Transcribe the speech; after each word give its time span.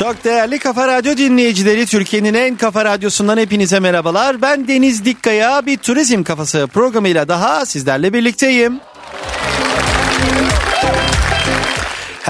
Çok 0.00 0.24
değerli 0.24 0.58
Kafa 0.58 0.88
Radyo 0.88 1.16
dinleyicileri 1.16 1.86
Türkiye'nin 1.86 2.34
en 2.34 2.56
kafa 2.56 2.84
radyosundan 2.84 3.38
hepinize 3.38 3.80
merhabalar. 3.80 4.42
Ben 4.42 4.68
Deniz 4.68 5.04
Dikkaya 5.04 5.66
bir 5.66 5.76
turizm 5.76 6.22
kafası 6.22 6.66
programıyla 6.72 7.28
daha 7.28 7.66
sizlerle 7.66 8.12
birlikteyim. 8.12 8.80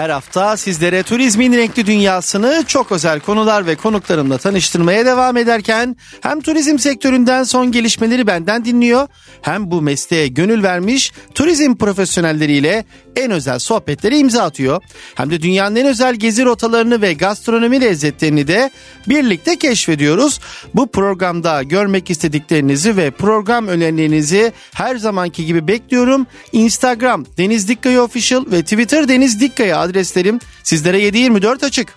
Her 0.01 0.11
hafta 0.11 0.57
sizlere 0.57 1.03
turizmin 1.03 1.53
renkli 1.53 1.87
dünyasını 1.87 2.65
çok 2.67 2.93
özel 2.93 3.21
konular 3.21 3.67
ve 3.67 3.77
konuklarımla 3.77 4.39
tanıştırmaya 4.39 5.07
devam 5.07 5.37
ederken 5.37 5.97
hem 6.21 6.41
turizm 6.41 6.79
sektöründen 6.79 7.45
son 7.45 7.73
gelişmeleri 7.73 8.27
benden 8.27 8.65
dinliyor 8.65 9.09
hem 9.43 9.71
bu 9.71 9.83
mesleğe 9.83 10.29
gönül 10.29 10.63
vermiş 10.63 11.13
turizm 11.35 11.77
profesyonelleriyle 11.77 12.85
en 13.17 13.31
özel 13.31 13.59
sohbetleri 13.59 14.19
imza 14.19 14.43
atıyor. 14.43 14.83
Hem 15.15 15.31
de 15.31 15.43
dünyanın 15.43 15.77
en 15.77 15.87
özel 15.87 16.15
gezi 16.15 16.45
rotalarını 16.45 17.03
ve 17.03 17.13
gastronomi 17.13 17.81
lezzetlerini 17.81 18.49
de 18.49 18.71
birlikte 19.09 19.57
keşfediyoruz. 19.57 20.41
Bu 20.75 20.91
programda 20.91 21.63
görmek 21.63 22.11
istediklerinizi 22.11 22.97
ve 22.97 23.11
program 23.11 23.69
önerilerinizi 23.69 24.53
her 24.75 24.97
zamanki 24.97 25.47
gibi 25.47 25.69
bekliyorum. 25.69 26.27
Instagram 26.53 27.25
Deniz 27.39 27.69
Dikkaya 27.69 28.03
Official 28.03 28.45
ve 28.53 28.63
Twitter 28.63 29.09
Deniz 29.09 29.41
Dikkaya 29.41 29.79
adreslerim 29.91 30.41
sizlere 30.63 31.01
724 31.01 31.63
açık. 31.63 31.95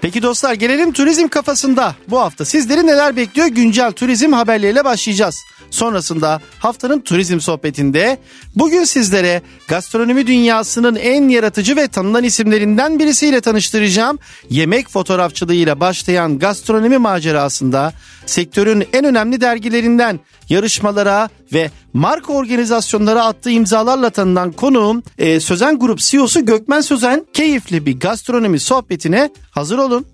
Peki 0.00 0.22
dostlar 0.22 0.54
gelelim 0.54 0.92
turizm 0.92 1.28
kafasında. 1.28 1.96
Bu 2.08 2.20
hafta 2.20 2.44
sizleri 2.44 2.86
neler 2.86 3.16
bekliyor? 3.16 3.48
Güncel 3.48 3.92
turizm 3.92 4.32
haberleriyle 4.32 4.84
başlayacağız. 4.84 5.44
Sonrasında 5.70 6.40
haftanın 6.58 7.00
turizm 7.00 7.40
sohbetinde 7.40 8.18
bugün 8.56 8.84
sizlere 8.84 9.42
gastronomi 9.68 10.26
dünyasının 10.26 10.96
en 10.96 11.28
yaratıcı 11.28 11.76
ve 11.76 11.88
tanınan 11.88 12.24
isimlerinden 12.24 12.98
birisiyle 12.98 13.40
tanıştıracağım. 13.40 14.18
Yemek 14.50 14.88
fotoğrafçılığıyla 14.88 15.80
başlayan 15.80 16.38
gastronomi 16.38 16.98
macerasında 16.98 17.92
sektörün 18.26 18.84
en 18.92 19.04
önemli 19.04 19.40
dergilerinden 19.40 20.20
yarışmalara 20.48 21.28
ve 21.52 21.70
marka 21.92 22.32
organizasyonlara 22.32 23.24
attığı 23.24 23.50
imzalarla 23.50 24.10
tanınan 24.10 24.52
konuğum 24.52 25.02
e, 25.18 25.40
Sözen 25.40 25.78
Grup 25.78 25.98
CEO'su 25.98 26.46
Gökmen 26.46 26.80
Sözen 26.80 27.26
keyifli 27.32 27.86
bir 27.86 28.00
gastronomi 28.00 28.60
sohbetine 28.60 29.30
hazır 29.50 29.78
olun. 29.78 30.06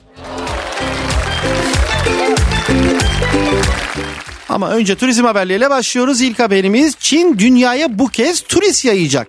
Ama 4.55 4.70
önce 4.70 4.94
turizm 4.94 5.24
haberleriyle 5.24 5.70
başlıyoruz. 5.70 6.20
İlk 6.20 6.38
haberimiz 6.38 6.97
Çin 6.98 7.38
dünyaya 7.38 7.98
bu 7.98 8.08
kez 8.08 8.41
turist 8.41 8.84
yayacak. 8.84 9.28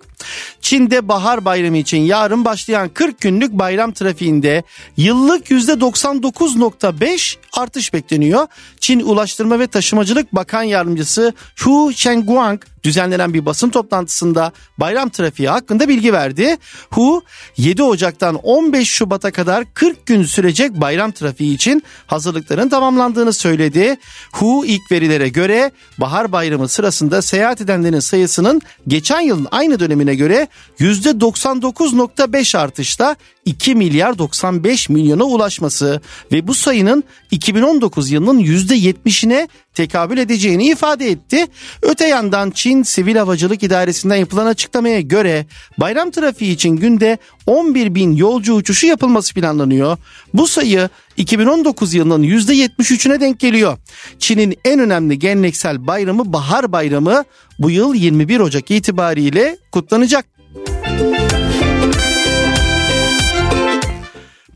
Çin'de 0.62 1.08
bahar 1.08 1.46
bayramı 1.46 1.78
için 1.78 1.98
yarın 1.98 2.46
başlayan 2.46 2.90
40 2.90 3.22
günlük 3.22 3.52
bayram 3.52 3.92
trafiğinde 3.92 4.64
yıllık 4.98 5.52
%99.5 5.52 7.36
artış 7.54 7.94
bekleniyor. 7.94 8.48
Çin 8.80 9.00
Ulaştırma 9.00 9.60
ve 9.60 9.68
Taşımacılık 9.68 10.36
Bakan 10.36 10.64
Yardımcısı 10.64 11.34
Hu 11.60 11.94
Chengguang 11.94 12.62
düzenlenen 12.86 13.34
bir 13.34 13.46
basın 13.46 13.70
toplantısında 13.70 14.52
bayram 14.78 15.10
trafiği 15.10 15.50
hakkında 15.50 15.88
bilgi 15.88 16.14
verdi. 16.14 16.58
Hu 16.92 17.24
7 17.58 17.84
Ocak'tan 17.84 18.36
15 18.36 18.90
Şubat'a 18.90 19.32
kadar 19.32 19.74
40 19.74 20.06
gün 20.06 20.24
sürecek 20.24 20.72
bayram 20.72 21.12
trafiği 21.12 21.56
için 21.56 21.84
hazırlıkların 22.08 22.70
tamamlandığını 22.70 23.34
söyledi. 23.34 23.98
Hu 24.32 24.66
ilk 24.66 24.92
verilere 24.92 25.30
göre 25.30 25.72
bahar 25.98 26.32
bayramı 26.32 26.68
sırasında 26.68 27.22
seyahat 27.22 27.62
edenlerin 27.62 28.00
sayısının 28.00 28.62
geçen 28.88 29.20
yılın 29.20 29.48
aynı 29.52 29.80
dönemine 29.80 30.15
göre 30.16 30.48
%99.5 30.80 32.58
artışla 32.58 33.16
2 33.46 33.76
milyar 33.76 34.18
95 34.18 34.90
milyona 34.90 35.24
ulaşması 35.24 36.02
ve 36.32 36.48
bu 36.48 36.54
sayının 36.54 37.04
2019 37.32 38.12
yılının 38.12 38.40
%70'ine 38.40 39.48
tekabül 39.74 40.18
edeceğini 40.18 40.66
ifade 40.66 41.10
etti. 41.10 41.46
Öte 41.82 42.08
yandan 42.08 42.52
Çin 42.52 42.84
Sivil 42.84 43.16
Havacılık 43.16 43.64
İdaresi'nden 43.64 44.16
yapılan 44.16 44.46
açıklamaya 44.46 45.02
göre 45.02 45.46
bayram 45.78 46.12
trafiği 46.12 46.54
için 46.54 46.70
günde 46.70 47.18
11 47.46 47.96
bin 47.96 48.16
yolcu 48.16 48.54
uçuşu 48.54 48.88
yapılması 48.88 49.34
planlanıyor. 49.34 49.98
Bu 50.34 50.48
sayı 50.48 50.90
2019 51.18 51.94
yılının 51.94 52.24
%73'üne 52.24 53.20
denk 53.20 53.40
geliyor. 53.40 53.78
Çin'in 54.20 54.58
en 54.66 54.80
önemli 54.80 55.20
geleneksel 55.20 55.88
bayramı 55.88 56.34
Bahar 56.34 56.72
Bayramı 56.72 57.24
bu 57.60 57.70
yıl 57.70 57.96
21 57.96 58.40
Ocak 58.40 58.72
itibariyle 58.72 59.58
kutlanacak. 59.72 60.26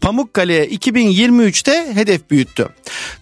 Pamukkale 0.01 0.67
2023'te 0.67 1.87
hedef 1.93 2.29
büyüttü. 2.31 2.69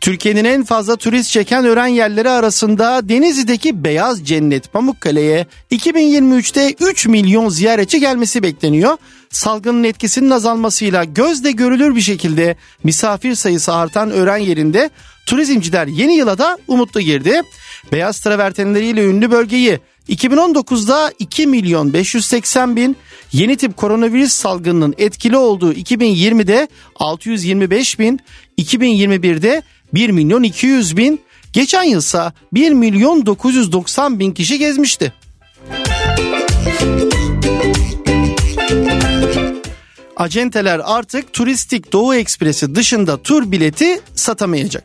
Türkiye'nin 0.02 0.46
en 0.46 0.64
fazla 0.64 0.96
turist 0.96 1.32
çeken 1.32 1.66
öğren 1.66 1.88
yerleri 1.88 2.30
arasında 2.30 3.10
Denizli'deki 3.10 3.84
Beyaz 3.84 4.28
Cennet 4.28 4.74
Pamukkale'ye 4.74 5.48
2023'te 5.72 6.76
3 6.80 7.08
milyon 7.08 7.50
ziyaretçi 7.50 8.00
gelmesi 8.00 8.44
bekleniyor. 8.44 8.98
Salgının 9.30 9.84
etkisinin 9.84 10.30
azalmasıyla 10.30 11.04
gözle 11.04 11.52
görülür 11.52 11.96
bir 11.96 12.02
şekilde 12.02 12.56
misafir 12.84 13.36
sayısı 13.36 13.74
artan 13.74 14.12
öğren 14.12 14.38
yerinde 14.38 14.90
turizmciler 15.26 15.88
yeni 15.88 16.16
yıla 16.16 16.38
da 16.38 16.58
umutlu 16.68 17.02
girdi. 17.02 17.42
Beyaz 17.92 18.20
travertenleriyle 18.20 19.04
ünlü 19.06 19.32
bölgeyi 19.32 19.80
2019'da 20.10 21.12
2 21.20 21.48
milyon 21.48 21.94
580 21.94 22.76
bin, 22.76 22.98
yeni 23.32 23.56
tip 23.56 23.78
koronavirüs 23.78 24.34
salgınının 24.34 24.96
etkili 24.98 25.38
olduğu 25.38 25.74
2020'de 25.74 26.68
625 26.96 28.00
bin, 28.00 28.20
2021'de 28.58 29.62
1 29.94 30.10
milyon 30.10 30.44
200 30.44 30.98
bin, 30.98 31.22
geçen 31.54 31.84
yılsa 31.84 32.34
1 32.54 32.72
milyon 32.72 33.26
990 33.26 34.20
bin 34.20 34.32
kişi 34.32 34.60
gezmişti. 34.60 35.14
Acenteler 40.18 40.82
artık 40.84 41.34
turistik 41.34 41.94
Doğu 41.94 42.16
Ekspresi 42.16 42.76
dışında 42.76 43.18
tur 43.18 43.52
bileti 43.52 44.02
satamayacak. 44.16 44.84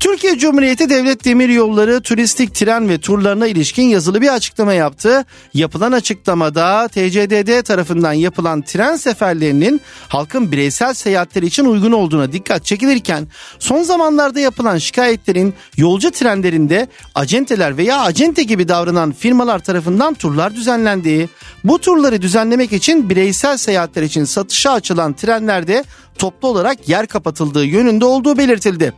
Türkiye 0.00 0.38
Cumhuriyeti 0.38 0.90
Devlet 0.90 1.24
Demiryolları 1.24 2.00
turistik 2.00 2.54
tren 2.54 2.88
ve 2.88 2.98
turlarına 2.98 3.46
ilişkin 3.46 3.82
yazılı 3.82 4.20
bir 4.20 4.34
açıklama 4.34 4.72
yaptı. 4.72 5.24
Yapılan 5.54 5.92
açıklamada 5.92 6.88
TCDD 6.88 7.62
tarafından 7.62 8.12
yapılan 8.12 8.62
tren 8.62 8.96
seferlerinin 8.96 9.80
halkın 10.08 10.52
bireysel 10.52 10.94
seyahatleri 10.94 11.46
için 11.46 11.64
uygun 11.64 11.92
olduğuna 11.92 12.32
dikkat 12.32 12.64
çekilirken 12.64 13.26
son 13.58 13.82
zamanlarda 13.82 14.40
yapılan 14.40 14.78
şikayetlerin 14.78 15.54
yolcu 15.76 16.10
trenlerinde 16.10 16.88
acenteler 17.14 17.76
veya 17.76 18.00
acente 18.00 18.42
gibi 18.42 18.68
davranan 18.68 19.12
firmalar 19.12 19.58
tarafından 19.58 20.14
turlar 20.14 20.54
düzenlendiği, 20.54 21.28
bu 21.64 21.78
turları 21.78 22.22
düzenlemek 22.22 22.72
için 22.72 23.10
bireysel 23.10 23.56
seyahatler 23.56 24.02
için 24.02 24.24
satışa 24.24 24.67
açılan 24.70 25.12
trenlerde 25.12 25.84
toplu 26.18 26.48
olarak 26.48 26.88
yer 26.88 27.06
kapatıldığı 27.06 27.64
yönünde 27.64 28.04
olduğu 28.04 28.38
belirtildi. 28.38 28.92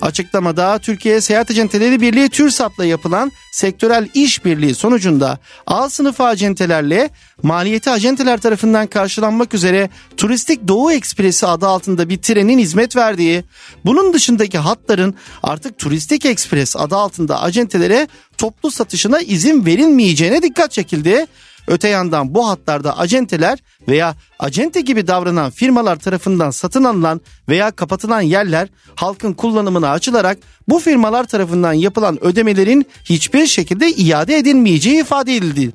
Açıklamada 0.00 0.78
Türkiye 0.78 1.20
Seyahat 1.20 1.50
Acenteleri 1.50 2.00
Birliği 2.00 2.28
TÜRSAP'la 2.28 2.84
yapılan 2.84 3.32
sektörel 3.52 4.08
işbirliği 4.14 4.74
sonucunda 4.74 5.38
A 5.66 5.90
sınıfı 5.90 6.24
acentelerle 6.24 7.10
maliyeti 7.42 7.90
acenteler 7.90 8.40
tarafından 8.40 8.86
karşılanmak 8.86 9.54
üzere 9.54 9.90
Turistik 10.16 10.68
Doğu 10.68 10.92
Ekspresi 10.92 11.46
adı 11.46 11.66
altında 11.66 12.08
bir 12.08 12.16
trenin 12.16 12.58
hizmet 12.58 12.96
verdiği, 12.96 13.44
bunun 13.84 14.12
dışındaki 14.12 14.58
hatların 14.58 15.14
artık 15.42 15.78
Turistik 15.78 16.26
Ekspres 16.26 16.76
adı 16.76 16.96
altında 16.96 17.42
acentelere 17.42 18.08
toplu 18.38 18.70
satışına 18.70 19.20
izin 19.20 19.66
verilmeyeceğine 19.66 20.42
dikkat 20.42 20.72
çekildi. 20.72 21.26
Öte 21.68 21.88
yandan 21.88 22.34
bu 22.34 22.48
hatlarda 22.48 22.98
acenteler 22.98 23.58
veya 23.88 24.14
acente 24.38 24.80
gibi 24.80 25.06
davranan 25.06 25.50
firmalar 25.50 25.96
tarafından 25.96 26.50
satın 26.50 26.84
alınan 26.84 27.20
veya 27.48 27.70
kapatılan 27.70 28.20
yerler 28.20 28.68
halkın 28.94 29.32
kullanımına 29.32 29.90
açılarak 29.90 30.38
bu 30.68 30.78
firmalar 30.78 31.24
tarafından 31.24 31.72
yapılan 31.72 32.24
ödemelerin 32.24 32.86
hiçbir 33.04 33.46
şekilde 33.46 33.90
iade 33.90 34.36
edilmeyeceği 34.36 35.00
ifade 35.00 35.36
edildi. 35.36 35.72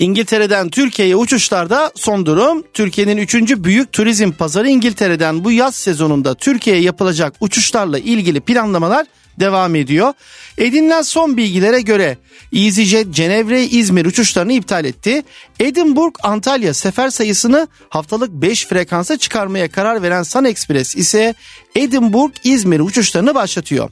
İngiltere'den 0.00 0.68
Türkiye'ye 0.68 1.16
uçuşlarda 1.16 1.92
son 1.94 2.26
durum. 2.26 2.64
Türkiye'nin 2.74 3.16
3. 3.16 3.34
büyük 3.34 3.92
turizm 3.92 4.32
pazarı 4.32 4.68
İngiltere'den 4.68 5.44
bu 5.44 5.52
yaz 5.52 5.74
sezonunda 5.74 6.34
Türkiye'ye 6.34 6.82
yapılacak 6.82 7.34
uçuşlarla 7.40 7.98
ilgili 7.98 8.40
planlamalar 8.40 9.06
devam 9.40 9.74
ediyor. 9.74 10.12
Edinilen 10.58 11.02
son 11.02 11.36
bilgilere 11.36 11.80
göre 11.80 12.18
EasyJet 12.52 13.14
Cenevre 13.14 13.64
İzmir 13.64 14.06
uçuşlarını 14.06 14.52
iptal 14.52 14.84
etti. 14.84 15.22
Edinburgh 15.60 16.14
Antalya 16.22 16.74
sefer 16.74 17.10
sayısını 17.10 17.68
haftalık 17.88 18.30
5 18.30 18.66
frekansa 18.66 19.16
çıkarmaya 19.16 19.68
karar 19.68 20.02
veren 20.02 20.22
Sun 20.22 20.44
Express 20.44 20.96
ise 20.96 21.34
Edinburgh 21.74 22.32
İzmir 22.44 22.80
uçuşlarını 22.80 23.34
başlatıyor. 23.34 23.90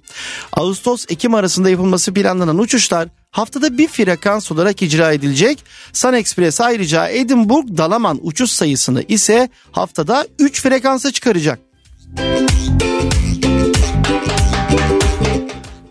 Ağustos 0.53 1.07
Ekim 1.09 1.35
arasında 1.35 1.71
yapılması 1.71 2.15
planlanan 2.15 2.59
uçuşlar 2.59 3.09
haftada 3.31 3.79
bir 3.79 3.89
frekans 3.89 4.53
olarak 4.53 4.83
icra 4.83 5.13
edilecek. 5.13 5.65
Sun 5.93 6.13
Express 6.13 6.61
ayrıca 6.61 7.09
Edinburgh 7.09 7.77
Dalaman 7.77 8.19
uçuş 8.23 8.51
sayısını 8.51 9.03
ise 9.09 9.49
haftada 9.73 10.27
3 10.39 10.63
frekansa 10.63 11.13
çıkaracak. 11.13 11.59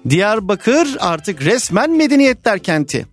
Diyarbakır 0.09 0.97
artık 0.99 1.45
resmen 1.45 1.91
medeniyetler 1.91 2.59
kenti. 2.59 3.05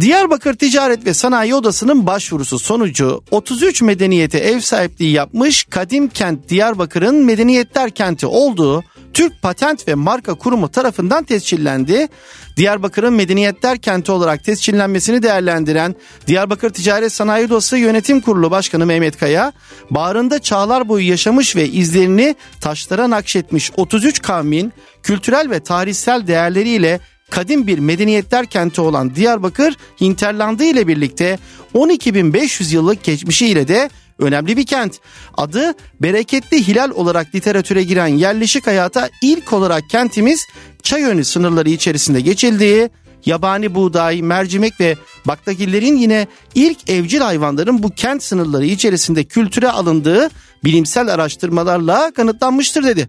Diyarbakır 0.00 0.54
Ticaret 0.54 1.06
ve 1.06 1.14
Sanayi 1.14 1.54
Odası'nın 1.54 2.06
başvurusu 2.06 2.58
sonucu 2.58 3.22
33 3.30 3.82
medeniyete 3.82 4.38
ev 4.38 4.60
sahipliği 4.60 5.12
yapmış 5.12 5.64
kadim 5.64 6.08
kent 6.08 6.48
Diyarbakır'ın 6.48 7.24
medeniyetler 7.24 7.90
kenti 7.90 8.26
olduğu 8.26 8.84
Türk 9.14 9.42
Patent 9.42 9.88
ve 9.88 9.94
Marka 9.94 10.34
Kurumu 10.34 10.70
tarafından 10.70 11.24
tescillendi. 11.24 12.08
Diyarbakır'ın 12.56 13.14
medeniyetler 13.14 13.78
kenti 13.78 14.12
olarak 14.12 14.44
tescillenmesini 14.44 15.22
değerlendiren 15.22 15.94
Diyarbakır 16.26 16.70
Ticaret 16.70 17.12
Sanayi 17.12 17.46
Odası 17.46 17.76
Yönetim 17.76 18.20
Kurulu 18.20 18.50
Başkanı 18.50 18.86
Mehmet 18.86 19.18
Kaya, 19.18 19.52
bağrında 19.90 20.38
çağlar 20.38 20.88
boyu 20.88 21.08
yaşamış 21.08 21.56
ve 21.56 21.68
izlerini 21.68 22.34
taşlara 22.60 23.10
nakşetmiş 23.10 23.72
33 23.76 24.22
kavmin 24.22 24.72
kültürel 25.02 25.50
ve 25.50 25.60
tarihsel 25.60 26.26
değerleriyle 26.26 27.00
kadim 27.30 27.66
bir 27.66 27.78
medeniyetler 27.78 28.46
kenti 28.46 28.80
olan 28.80 29.14
Diyarbakır 29.14 29.76
hinterlandı 30.00 30.64
ile 30.64 30.88
birlikte 30.88 31.38
12.500 31.74 32.74
yıllık 32.74 33.04
geçmişiyle 33.04 33.68
de 33.68 33.90
önemli 34.18 34.56
bir 34.56 34.66
kent. 34.66 35.00
Adı 35.36 35.74
bereketli 36.02 36.68
hilal 36.68 36.90
olarak 36.90 37.34
literatüre 37.34 37.82
giren 37.82 38.06
yerleşik 38.06 38.66
hayata 38.66 39.10
ilk 39.22 39.52
olarak 39.52 39.90
kentimiz 39.90 40.46
Çayönü 40.82 41.24
sınırları 41.24 41.70
içerisinde 41.70 42.20
geçildiği, 42.20 42.90
yabani 43.26 43.74
buğday, 43.74 44.22
mercimek 44.22 44.80
ve 44.80 44.96
baklagillerin 45.26 45.96
yine 45.96 46.26
ilk 46.54 46.90
evcil 46.90 47.20
hayvanların 47.20 47.82
bu 47.82 47.90
kent 47.90 48.22
sınırları 48.22 48.66
içerisinde 48.66 49.24
kültüre 49.24 49.70
alındığı 49.70 50.30
bilimsel 50.64 51.14
araştırmalarla 51.14 52.10
kanıtlanmıştır 52.14 52.84
dedi. 52.84 53.08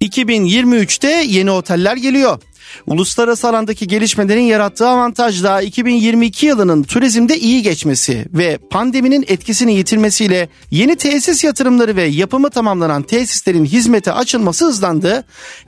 2023'te 0.00 1.24
yeni 1.26 1.50
oteller 1.50 1.96
geliyor. 1.96 2.38
Uluslararası 2.86 3.48
alandaki 3.48 3.86
gelişmelerin 3.86 4.42
yarattığı 4.42 4.88
avantajla 4.88 5.62
2022 5.62 6.46
yılının 6.46 6.82
turizmde 6.82 7.38
iyi 7.38 7.62
geçmesi 7.62 8.26
ve 8.32 8.58
pandeminin 8.70 9.24
etkisini 9.28 9.74
yitirmesiyle 9.74 10.48
yeni 10.70 10.96
tesis 10.96 11.44
yatırımları 11.44 11.96
ve 11.96 12.02
yapımı 12.02 12.50
tamamlanan 12.50 13.02
tesislerin 13.02 13.64
hizmete 13.64 14.12
açılması 14.12 14.66
hızlandı. 14.66 15.24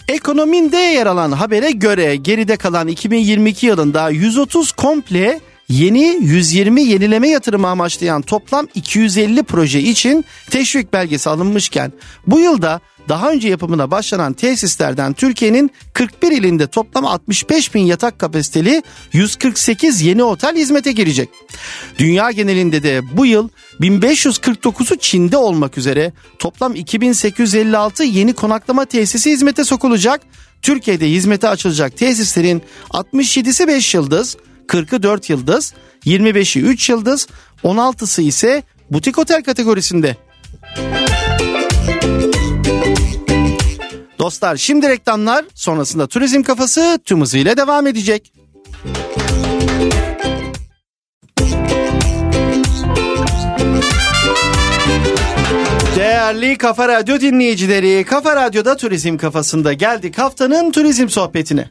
Ekonominde 0.09 0.77
yer 0.77 1.07
alan 1.07 1.33
habere 1.33 1.71
göre 1.71 2.17
geride 2.17 2.57
kalan 2.57 2.89
2022 2.89 3.67
yılında 3.67 4.11
130 4.11 4.73
komple 4.73 5.41
Yeni 5.71 6.19
120 6.21 6.83
yenileme 6.83 7.29
yatırımı 7.29 7.69
amaçlayan 7.69 8.23
toplam 8.23 8.67
250 8.75 9.43
proje 9.43 9.81
için 9.81 10.25
teşvik 10.51 10.93
belgesi 10.93 11.31
alınmışken 11.31 11.93
bu 12.27 12.41
yılda 12.41 12.81
daha 13.09 13.31
önce 13.31 13.49
yapımına 13.49 13.91
başlanan 13.91 14.33
tesislerden 14.33 15.13
Türkiye'nin 15.13 15.71
41 15.93 16.33
ilinde 16.33 16.67
toplam 16.67 17.07
65 17.07 17.75
bin 17.75 17.81
yatak 17.81 18.19
kapasiteli 18.19 18.83
148 19.13 20.03
yeni 20.03 20.23
otel 20.23 20.57
hizmete 20.57 20.93
girecek. 20.93 21.29
Dünya 21.99 22.31
genelinde 22.31 22.83
de 22.83 23.01
bu 23.17 23.27
yıl 23.27 23.49
1549'u 23.81 24.99
Çin'de 24.99 25.37
olmak 25.37 25.79
üzere 25.79 26.13
toplam 26.39 26.75
2856 26.75 28.05
yeni 28.05 28.33
konaklama 28.33 28.85
tesisi 28.85 29.31
hizmete 29.31 29.65
sokulacak. 29.65 30.21
Türkiye'de 30.63 31.11
hizmete 31.11 31.49
açılacak 31.49 31.97
tesislerin 31.97 32.63
67'si 32.91 33.67
5 33.67 33.95
yıldız, 33.95 34.37
40'ı 34.71 35.03
4 35.03 35.31
yıldız, 35.31 35.75
25'i 36.07 36.63
3 36.63 36.89
yıldız, 36.89 37.27
16'sı 37.65 38.23
ise 38.23 38.63
butik 38.91 39.19
otel 39.19 39.43
kategorisinde. 39.43 40.17
Dostlar 44.19 44.57
şimdi 44.57 44.89
reklamlar 44.89 45.45
sonrasında 45.55 46.07
turizm 46.07 46.43
kafası 46.43 46.99
tüm 47.05 47.21
hızıyla 47.21 47.57
devam 47.57 47.87
edecek. 47.87 48.33
Değerli 55.97 56.59
Kafa 56.59 56.89
Radyo 56.89 57.21
dinleyicileri, 57.21 58.05
Kafa 58.05 58.37
Radyo'da 58.37 58.77
turizm 58.77 59.17
kafasında 59.17 59.73
geldik 59.73 60.19
haftanın 60.19 60.71
turizm 60.71 61.09
sohbetine. 61.09 61.69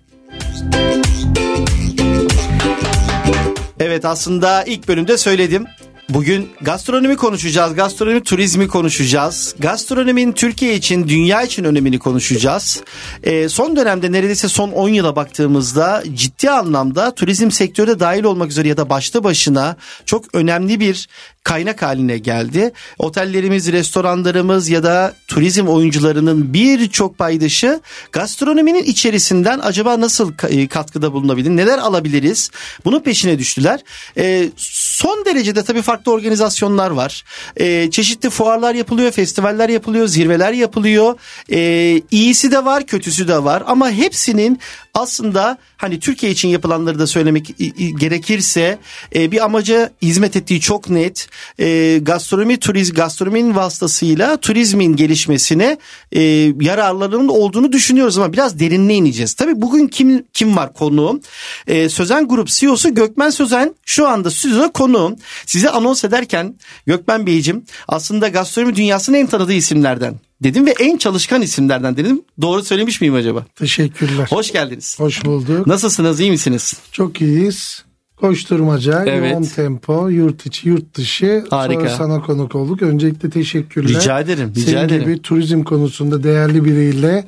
Evet 3.79 4.05
aslında 4.05 4.63
ilk 4.63 4.87
bölümde 4.87 5.17
söyledim. 5.17 5.65
Bugün 6.09 6.49
gastronomi 6.61 7.15
konuşacağız, 7.15 7.75
gastronomi 7.75 8.23
turizmi 8.23 8.67
konuşacağız. 8.67 9.55
Gastronominin 9.59 10.31
Türkiye 10.31 10.75
için, 10.75 11.07
dünya 11.07 11.41
için 11.43 11.63
önemini 11.63 11.99
konuşacağız. 11.99 12.81
E, 13.23 13.49
son 13.49 13.75
dönemde 13.75 14.11
neredeyse 14.11 14.47
son 14.47 14.71
10 14.71 14.89
yıla 14.89 15.15
baktığımızda 15.15 16.03
ciddi 16.13 16.49
anlamda 16.49 17.15
turizm 17.15 17.51
sektörü 17.51 17.99
dahil 17.99 18.23
olmak 18.23 18.51
üzere 18.51 18.67
ya 18.67 18.77
da 18.77 18.89
başta 18.89 19.23
başına 19.23 19.75
çok 20.05 20.35
önemli 20.35 20.79
bir 20.79 21.07
kaynak 21.43 21.81
haline 21.81 22.17
geldi. 22.17 22.71
Otellerimiz, 22.97 23.71
restoranlarımız 23.71 24.69
ya 24.69 24.83
da 24.83 25.13
turizm 25.27 25.67
oyuncularının 25.67 26.53
birçok 26.53 27.17
paydaşı 27.17 27.81
gastronominin 28.11 28.83
içerisinden 28.83 29.59
acaba 29.59 30.01
nasıl 30.01 30.33
e, 30.49 30.67
katkıda 30.67 31.13
bulunabilir, 31.13 31.49
neler 31.49 31.77
alabiliriz? 31.77 32.51
Bunun 32.85 32.99
peşine 32.99 33.39
düştüler. 33.39 33.79
E, 34.17 34.49
son 34.57 35.25
derecede 35.25 35.63
tabii 35.63 35.81
farklı 35.81 35.98
organizasyonlar 36.07 36.91
var. 36.91 37.23
E, 37.57 37.91
çeşitli 37.91 38.29
fuarlar 38.29 38.75
yapılıyor, 38.75 39.11
festivaller 39.11 39.69
yapılıyor, 39.69 40.07
zirveler 40.07 40.53
yapılıyor. 40.53 41.19
E, 41.51 42.01
iyisi 42.11 42.51
de 42.51 42.65
var, 42.65 42.85
kötüsü 42.85 43.27
de 43.27 43.43
var 43.43 43.63
ama 43.65 43.91
hepsinin 43.91 44.59
aslında 44.93 45.57
hani 45.77 45.99
Türkiye 45.99 46.31
için 46.31 46.49
yapılanları 46.49 46.99
da 46.99 47.07
söylemek 47.07 47.55
gerekirse 47.99 48.79
e, 49.15 49.31
bir 49.31 49.43
amaca 49.43 49.89
hizmet 50.01 50.35
ettiği 50.35 50.61
çok 50.61 50.89
net. 50.89 51.27
E, 51.59 51.99
gastronomi 52.01 52.59
turizm 52.59 52.95
gastronominin 52.95 53.55
vasıtasıyla 53.55 54.37
turizmin 54.37 54.95
gelişmesine 54.95 55.77
e, 56.11 56.21
yararlarının 56.61 57.27
olduğunu 57.27 57.71
düşünüyoruz 57.71 58.17
ama 58.17 58.33
biraz 58.33 58.59
derinine 58.59 58.95
ineceğiz. 58.95 59.33
Tabii 59.33 59.61
bugün 59.61 59.87
kim 59.87 60.25
kim 60.33 60.57
var 60.57 60.73
konuğum? 60.73 61.21
E, 61.67 61.89
Sözen 61.89 62.27
Grup 62.27 62.47
CEO'su 62.47 62.93
Gökmen 62.93 63.29
Sözen 63.29 63.75
şu 63.85 64.07
anda 64.07 64.31
stüdyoda 64.31 64.71
konuğum. 64.71 65.15
Size 65.45 65.69
anons 65.69 66.03
ederken 66.03 66.55
Gökmen 66.85 67.27
Beyciğim 67.27 67.65
aslında 67.87 68.27
gastronomi 68.27 68.75
dünyasının 68.75 69.17
en 69.17 69.27
tanıdığı 69.27 69.53
isimlerden 69.53 70.28
dedim 70.43 70.65
ve 70.65 70.73
en 70.79 70.97
çalışkan 70.97 71.41
isimlerden 71.41 71.97
dedim. 71.97 72.21
Doğru 72.41 72.63
söylemiş 72.63 73.01
miyim 73.01 73.13
acaba? 73.13 73.45
Teşekkürler. 73.55 74.27
Hoş 74.29 74.51
geldiniz. 74.51 74.99
Hoş 74.99 75.25
bulduk. 75.25 75.67
Nasılsınız 75.67 76.19
iyi 76.19 76.31
misiniz? 76.31 76.73
Çok 76.91 77.21
iyiyiz. 77.21 77.83
Koşturmaca, 78.15 79.03
evet. 79.07 79.31
yoğun 79.31 79.43
tempo, 79.43 80.09
yurt 80.09 80.45
içi, 80.45 80.69
yurt 80.69 80.95
dışı. 80.95 81.45
Harika. 81.49 81.81
Sonra 81.81 81.95
sana 81.95 82.21
konuk 82.21 82.55
olduk. 82.55 82.81
Öncelikle 82.81 83.29
teşekkürler. 83.29 84.01
Rica 84.01 84.19
ederim. 84.19 84.53
Rica 84.55 84.71
Senin 84.71 84.85
ederim. 84.85 85.03
gibi 85.03 85.21
turizm 85.21 85.63
konusunda 85.63 86.23
değerli 86.23 86.65
biriyle 86.65 87.25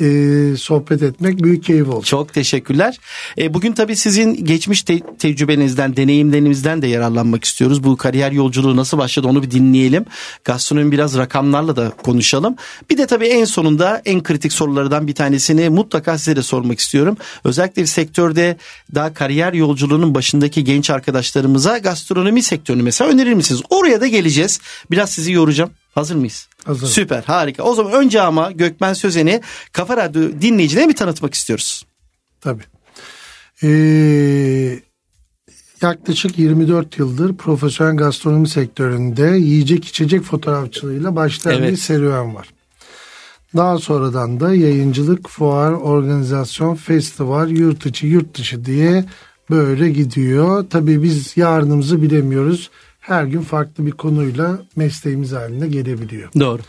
e, 0.00 0.56
sohbet 0.56 1.02
etmek 1.02 1.42
büyük 1.42 1.64
keyif 1.64 1.88
oldu. 1.88 2.04
Çok 2.04 2.34
teşekkürler. 2.34 2.98
E, 3.38 3.54
bugün 3.54 3.72
tabii 3.72 3.96
sizin 3.96 4.44
geçmiş 4.44 4.82
te- 4.82 5.00
tecrübenizden, 5.18 5.96
deneyimlerinizden 5.96 6.82
de 6.82 6.86
yararlanmak 6.86 7.44
istiyoruz. 7.44 7.84
Bu 7.84 7.96
kariyer 7.96 8.32
yolculuğu 8.32 8.76
nasıl 8.76 8.98
başladı 8.98 9.28
onu 9.28 9.42
bir 9.42 9.50
dinleyelim. 9.50 10.04
Gastronomi 10.44 10.92
biraz 10.92 11.16
rakamlarla 11.16 11.76
da 11.76 11.92
konuşalım. 12.04 12.56
Bir 12.90 12.98
de 12.98 13.06
tabii 13.06 13.26
en 13.26 13.44
sonunda 13.44 14.02
en 14.04 14.22
kritik 14.22 14.52
sorulardan 14.52 15.06
bir 15.06 15.14
tanesini 15.14 15.68
mutlaka 15.68 16.18
size 16.18 16.36
de 16.36 16.42
sormak 16.42 16.78
istiyorum. 16.78 17.16
Özellikle 17.44 17.86
sektörde 17.86 18.56
daha 18.94 19.14
kariyer 19.14 19.52
yolculuğunun 19.52 20.14
başındaki 20.14 20.64
genç 20.64 20.90
arkadaşlarımıza 20.90 21.78
gastronomi 21.78 22.42
sektörünü 22.42 22.82
mesela 22.82 23.10
önerir 23.10 23.34
misiniz? 23.34 23.62
Oraya 23.70 24.00
da 24.00 24.06
geleceğiz. 24.06 24.60
Biraz 24.90 25.10
sizi 25.10 25.32
yoracağım. 25.32 25.70
Hazır 25.94 26.14
mıyız? 26.14 26.48
Hazır. 26.64 26.86
Süper 26.86 27.22
harika. 27.22 27.62
O 27.62 27.74
zaman 27.74 27.92
önce 27.92 28.20
ama 28.20 28.50
Gökmen 28.52 28.92
Sözen'i 28.92 29.40
Kafa 29.72 29.96
Radyo 29.96 30.22
dinleyicilerine 30.40 30.88
bir 30.88 30.96
tanıtmak 30.96 31.34
istiyoruz. 31.34 31.86
Tabii. 32.40 32.62
Ee, 33.62 34.80
yaklaşık 35.82 36.38
24 36.38 36.98
yıldır 36.98 37.36
profesyonel 37.36 37.96
gastronomi 37.96 38.48
sektöründe 38.48 39.26
yiyecek 39.26 39.84
içecek 39.84 40.22
fotoğrafçılığıyla 40.22 41.16
başlayan 41.16 41.62
evet. 41.62 41.72
bir 41.72 41.76
serüven 41.76 42.34
var. 42.34 42.48
Daha 43.56 43.78
sonradan 43.78 44.40
da 44.40 44.54
yayıncılık, 44.54 45.28
fuar, 45.28 45.72
organizasyon, 45.72 46.74
festival, 46.74 47.50
yurt 47.50 47.86
içi, 47.86 48.06
yurt 48.06 48.38
dışı 48.38 48.64
diye 48.64 49.04
böyle 49.50 49.90
gidiyor. 49.90 50.66
Tabii 50.70 51.02
biz 51.02 51.36
yarınımızı 51.36 52.02
bilemiyoruz 52.02 52.70
her 53.08 53.24
gün 53.24 53.40
farklı 53.40 53.86
bir 53.86 53.92
konuyla 53.92 54.58
mesleğimiz 54.76 55.32
haline 55.32 55.68
gelebiliyor. 55.68 56.28
Doğru. 56.40 56.62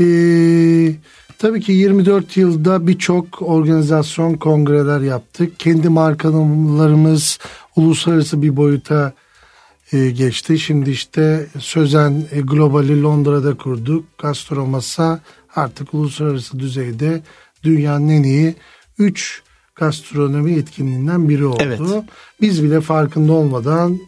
Ee, 0.00 0.94
Tabii 1.42 1.60
ki 1.60 1.72
24 1.72 2.36
yılda 2.36 2.86
birçok 2.86 3.42
organizasyon, 3.42 4.34
kongreler 4.34 5.00
yaptık. 5.00 5.60
Kendi 5.60 5.88
markalarımız 5.88 7.38
uluslararası 7.76 8.42
bir 8.42 8.56
boyuta 8.56 9.12
e, 9.92 10.10
geçti. 10.10 10.58
Şimdi 10.58 10.90
işte 10.90 11.46
Sözen 11.58 12.24
e, 12.32 12.40
Global'i 12.40 13.02
Londra'da 13.02 13.56
kurduk. 13.56 14.04
Gastromasa 14.18 15.20
artık 15.56 15.94
uluslararası 15.94 16.58
düzeyde 16.58 17.22
dünyanın 17.64 18.08
en 18.08 18.22
iyi 18.22 18.54
3 18.98 19.42
gastronomi 19.74 20.52
etkinliğinden 20.52 21.28
biri 21.28 21.44
oldu. 21.44 21.62
Evet. 21.62 21.80
Biz 22.40 22.64
bile 22.64 22.80
farkında 22.80 23.32
olmadan 23.32 23.98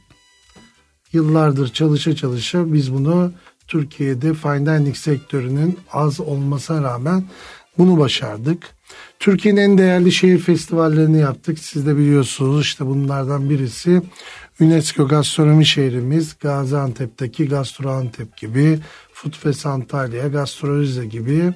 yıllardır 1.15 1.69
çalışa 1.69 2.17
çalışa 2.17 2.73
biz 2.73 2.95
bunu 2.95 3.33
Türkiye'de 3.69 4.35
fine 4.35 4.67
dining 4.67 4.97
sektörünün 4.97 5.79
az 5.93 6.21
olmasına 6.21 6.83
rağmen 6.83 7.25
bunu 7.79 7.99
başardık. 7.99 8.75
Türkiye'nin 9.19 9.61
en 9.61 9.79
değerli 9.79 10.13
şehir 10.13 10.39
festivallerini 10.39 11.19
yaptık. 11.19 11.59
Siz 11.59 11.87
de 11.87 11.97
biliyorsunuz 11.97 12.63
işte 12.63 12.87
bunlardan 12.87 13.51
birisi 13.51 14.03
UNESCO 14.61 15.09
gastronomi 15.09 15.67
şehrimiz 15.67 16.37
Gaziantep'teki 16.41 17.49
Gastroantep 17.49 18.37
gibi, 18.37 18.79
Foodfest 19.13 19.67
Antalya, 19.67 20.29
Gastrorize 20.29 21.07
gibi 21.07 21.53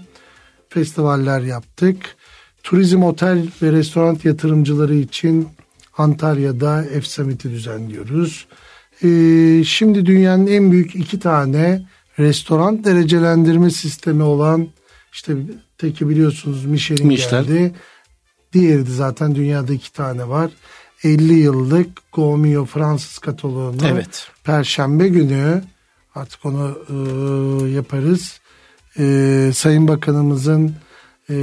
festivaller 0.68 1.40
yaptık. 1.40 1.96
Turizm, 2.62 3.02
otel 3.02 3.46
ve 3.62 3.72
restoran 3.72 4.18
yatırımcıları 4.24 4.94
için 4.94 5.48
Antalya'da 5.98 6.82
F 6.82 7.00
Summit'i 7.00 7.50
düzenliyoruz. 7.50 8.46
Ee, 9.02 9.64
şimdi 9.64 10.06
dünyanın 10.06 10.46
en 10.46 10.72
büyük 10.72 10.94
iki 10.94 11.20
tane 11.20 11.86
restoran 12.18 12.84
derecelendirme 12.84 13.70
sistemi 13.70 14.22
olan 14.22 14.68
işte 15.12 15.36
teki 15.78 16.08
biliyorsunuz 16.08 16.64
Michelin, 16.64 17.06
Michelin. 17.06 17.46
geldi. 17.46 17.74
Diğeri 18.52 18.86
de 18.86 18.90
zaten 18.90 19.34
dünyada 19.34 19.72
iki 19.72 19.92
tane 19.92 20.28
var. 20.28 20.50
50 21.04 21.32
yıllık 21.32 22.12
Gomio 22.12 22.64
Fransız 22.64 23.18
kataloğunu 23.18 23.86
evet. 23.86 24.30
Perşembe 24.44 25.08
günü 25.08 25.62
artık 26.14 26.46
onu 26.46 26.78
e, 26.88 27.70
yaparız. 27.70 28.40
E, 28.98 29.50
Sayın 29.54 29.88
Bakanımızın 29.88 30.74
e, 31.30 31.34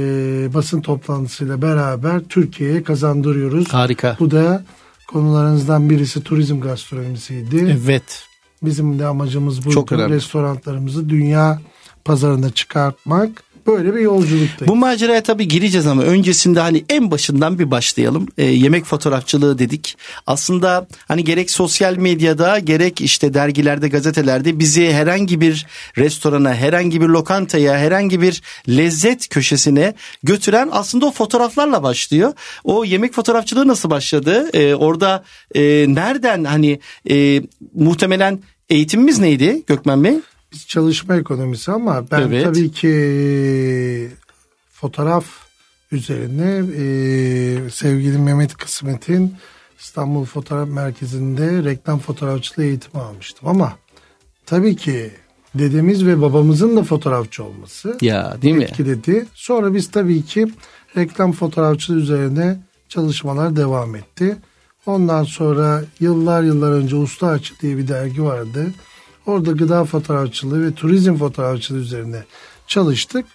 basın 0.54 0.80
toplantısıyla 0.80 1.62
beraber 1.62 2.20
Türkiye'ye 2.20 2.82
kazandırıyoruz. 2.82 3.68
Harika. 3.74 4.16
Bu 4.20 4.30
da 4.30 4.64
konularınızdan 5.08 5.90
birisi 5.90 6.22
turizm 6.22 6.60
gastronomisiydi. 6.60 7.78
Evet. 7.84 8.24
Bizim 8.62 8.98
de 8.98 9.06
amacımız 9.06 9.66
bu. 9.66 9.70
Çok 9.70 9.92
önemli. 9.92 10.14
Restoranlarımızı 10.14 11.08
dünya 11.08 11.60
pazarına 12.04 12.50
çıkartmak. 12.50 13.42
Böyle 13.66 13.94
bir 13.94 14.00
yolculuktayız. 14.00 14.68
Bu 14.68 14.76
maceraya 14.76 15.22
tabii 15.22 15.48
gireceğiz 15.48 15.86
ama 15.86 16.02
öncesinde 16.02 16.60
hani 16.60 16.84
en 16.88 17.10
başından 17.10 17.58
bir 17.58 17.70
başlayalım. 17.70 18.28
E, 18.38 18.44
yemek 18.44 18.84
fotoğrafçılığı 18.84 19.58
dedik. 19.58 19.96
Aslında 20.26 20.88
hani 21.08 21.24
gerek 21.24 21.50
sosyal 21.50 21.96
medyada 21.96 22.58
gerek 22.58 23.00
işte 23.00 23.34
dergilerde 23.34 23.88
gazetelerde 23.88 24.58
bizi 24.58 24.92
herhangi 24.92 25.40
bir 25.40 25.66
restorana, 25.98 26.54
herhangi 26.54 27.00
bir 27.00 27.08
lokantaya, 27.08 27.78
herhangi 27.78 28.20
bir 28.20 28.42
lezzet 28.68 29.28
köşesine 29.28 29.94
götüren 30.22 30.68
aslında 30.72 31.06
o 31.06 31.10
fotoğraflarla 31.10 31.82
başlıyor. 31.82 32.32
O 32.64 32.84
yemek 32.84 33.12
fotoğrafçılığı 33.12 33.68
nasıl 33.68 33.90
başladı? 33.90 34.50
E, 34.54 34.74
orada 34.74 35.24
e, 35.54 35.60
nereden 35.88 36.44
hani 36.44 36.80
e, 37.10 37.42
muhtemelen 37.74 38.40
eğitimimiz 38.70 39.18
neydi 39.18 39.62
Gökmen 39.66 40.04
Bey? 40.04 40.14
Biz 40.52 40.66
çalışma 40.66 41.16
ekonomisi 41.16 41.72
ama 41.72 42.10
ben 42.10 42.20
evet. 42.20 42.44
tabii 42.44 42.70
ki 42.70 44.10
fotoğraf 44.72 45.24
üzerine 45.92 46.62
e, 46.76 47.70
sevgili 47.70 48.18
Mehmet 48.18 48.56
Kısmet'in 48.56 49.34
İstanbul 49.78 50.24
Fotoğraf 50.24 50.68
Merkezi'nde 50.68 51.64
reklam 51.64 51.98
fotoğrafçılığı 51.98 52.64
eğitimi 52.64 53.02
almıştım 53.02 53.48
ama 53.48 53.72
tabii 54.46 54.76
ki 54.76 55.10
dedemiz 55.54 56.06
ve 56.06 56.20
babamızın 56.20 56.76
da 56.76 56.82
fotoğrafçı 56.82 57.44
olması 57.44 57.98
ya 58.00 58.36
değil 58.42 58.54
mi? 58.54 58.64
etkiledi. 58.64 59.26
Sonra 59.34 59.74
biz 59.74 59.90
tabii 59.90 60.22
ki 60.22 60.46
reklam 60.96 61.32
fotoğrafçılığı 61.32 61.98
üzerine 61.98 62.58
çalışmalar 62.88 63.56
devam 63.56 63.96
etti. 63.96 64.36
Ondan 64.86 65.24
sonra 65.24 65.84
yıllar 66.00 66.42
yıllar 66.42 66.72
önce 66.72 66.96
Usta 66.96 67.26
Açı 67.26 67.60
diye 67.60 67.76
bir 67.76 67.88
dergi 67.88 68.22
vardı. 68.22 68.66
Orada 69.26 69.52
gıda 69.52 69.84
fotoğrafçılığı 69.84 70.66
ve 70.66 70.74
turizm 70.74 71.16
fotoğrafçılığı 71.16 71.78
üzerine 71.78 72.24
çalıştık. 72.66 73.26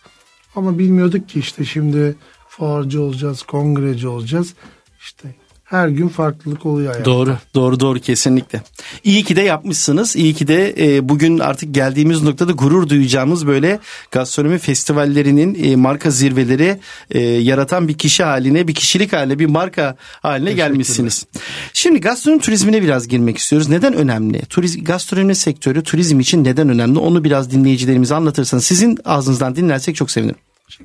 Ama 0.55 0.79
bilmiyorduk 0.79 1.29
ki 1.29 1.39
işte 1.39 1.65
şimdi 1.65 2.15
fuarcı 2.47 3.01
olacağız, 3.01 3.43
kongreci 3.43 4.07
olacağız. 4.07 4.53
İşte 4.99 5.35
her 5.71 5.87
gün 5.87 6.07
farklılık 6.07 6.65
oluyor 6.65 6.91
hayatta. 6.91 7.11
Doğru, 7.11 7.37
doğru, 7.55 7.79
doğru 7.79 7.99
kesinlikle. 7.99 8.61
İyi 9.03 9.23
ki 9.23 9.35
de 9.35 9.41
yapmışsınız. 9.41 10.15
İyi 10.15 10.33
ki 10.33 10.47
de 10.47 10.75
e, 10.79 11.09
bugün 11.09 11.39
artık 11.39 11.75
geldiğimiz 11.75 12.23
noktada 12.23 12.51
gurur 12.51 12.89
duyacağımız 12.89 13.47
böyle 13.47 13.79
gastronomi 14.11 14.57
festivallerinin 14.57 15.63
e, 15.63 15.75
marka 15.75 16.09
zirveleri 16.09 16.79
e, 17.11 17.19
yaratan 17.19 17.87
bir 17.87 17.97
kişi 17.97 18.23
haline, 18.23 18.67
bir 18.67 18.73
kişilik 18.73 19.13
haline, 19.13 19.39
bir 19.39 19.45
marka 19.45 19.95
haline 20.21 20.53
gelmişsiniz. 20.53 21.25
Şimdi 21.73 22.01
gastronomi 22.01 22.41
turizmine 22.41 22.81
biraz 22.81 23.07
girmek 23.07 23.37
istiyoruz. 23.37 23.69
Neden 23.69 23.93
önemli? 23.93 24.41
Turiz, 24.41 24.83
gastronomi 24.83 25.35
sektörü 25.35 25.83
turizm 25.83 26.19
için 26.19 26.43
neden 26.43 26.69
önemli? 26.69 26.99
Onu 26.99 27.23
biraz 27.23 27.51
dinleyicilerimize 27.51 28.15
anlatırsanız 28.15 28.65
sizin 28.65 28.97
ağzınızdan 29.05 29.55
dinlersek 29.55 29.95
çok 29.95 30.11
sevinirim. 30.11 30.39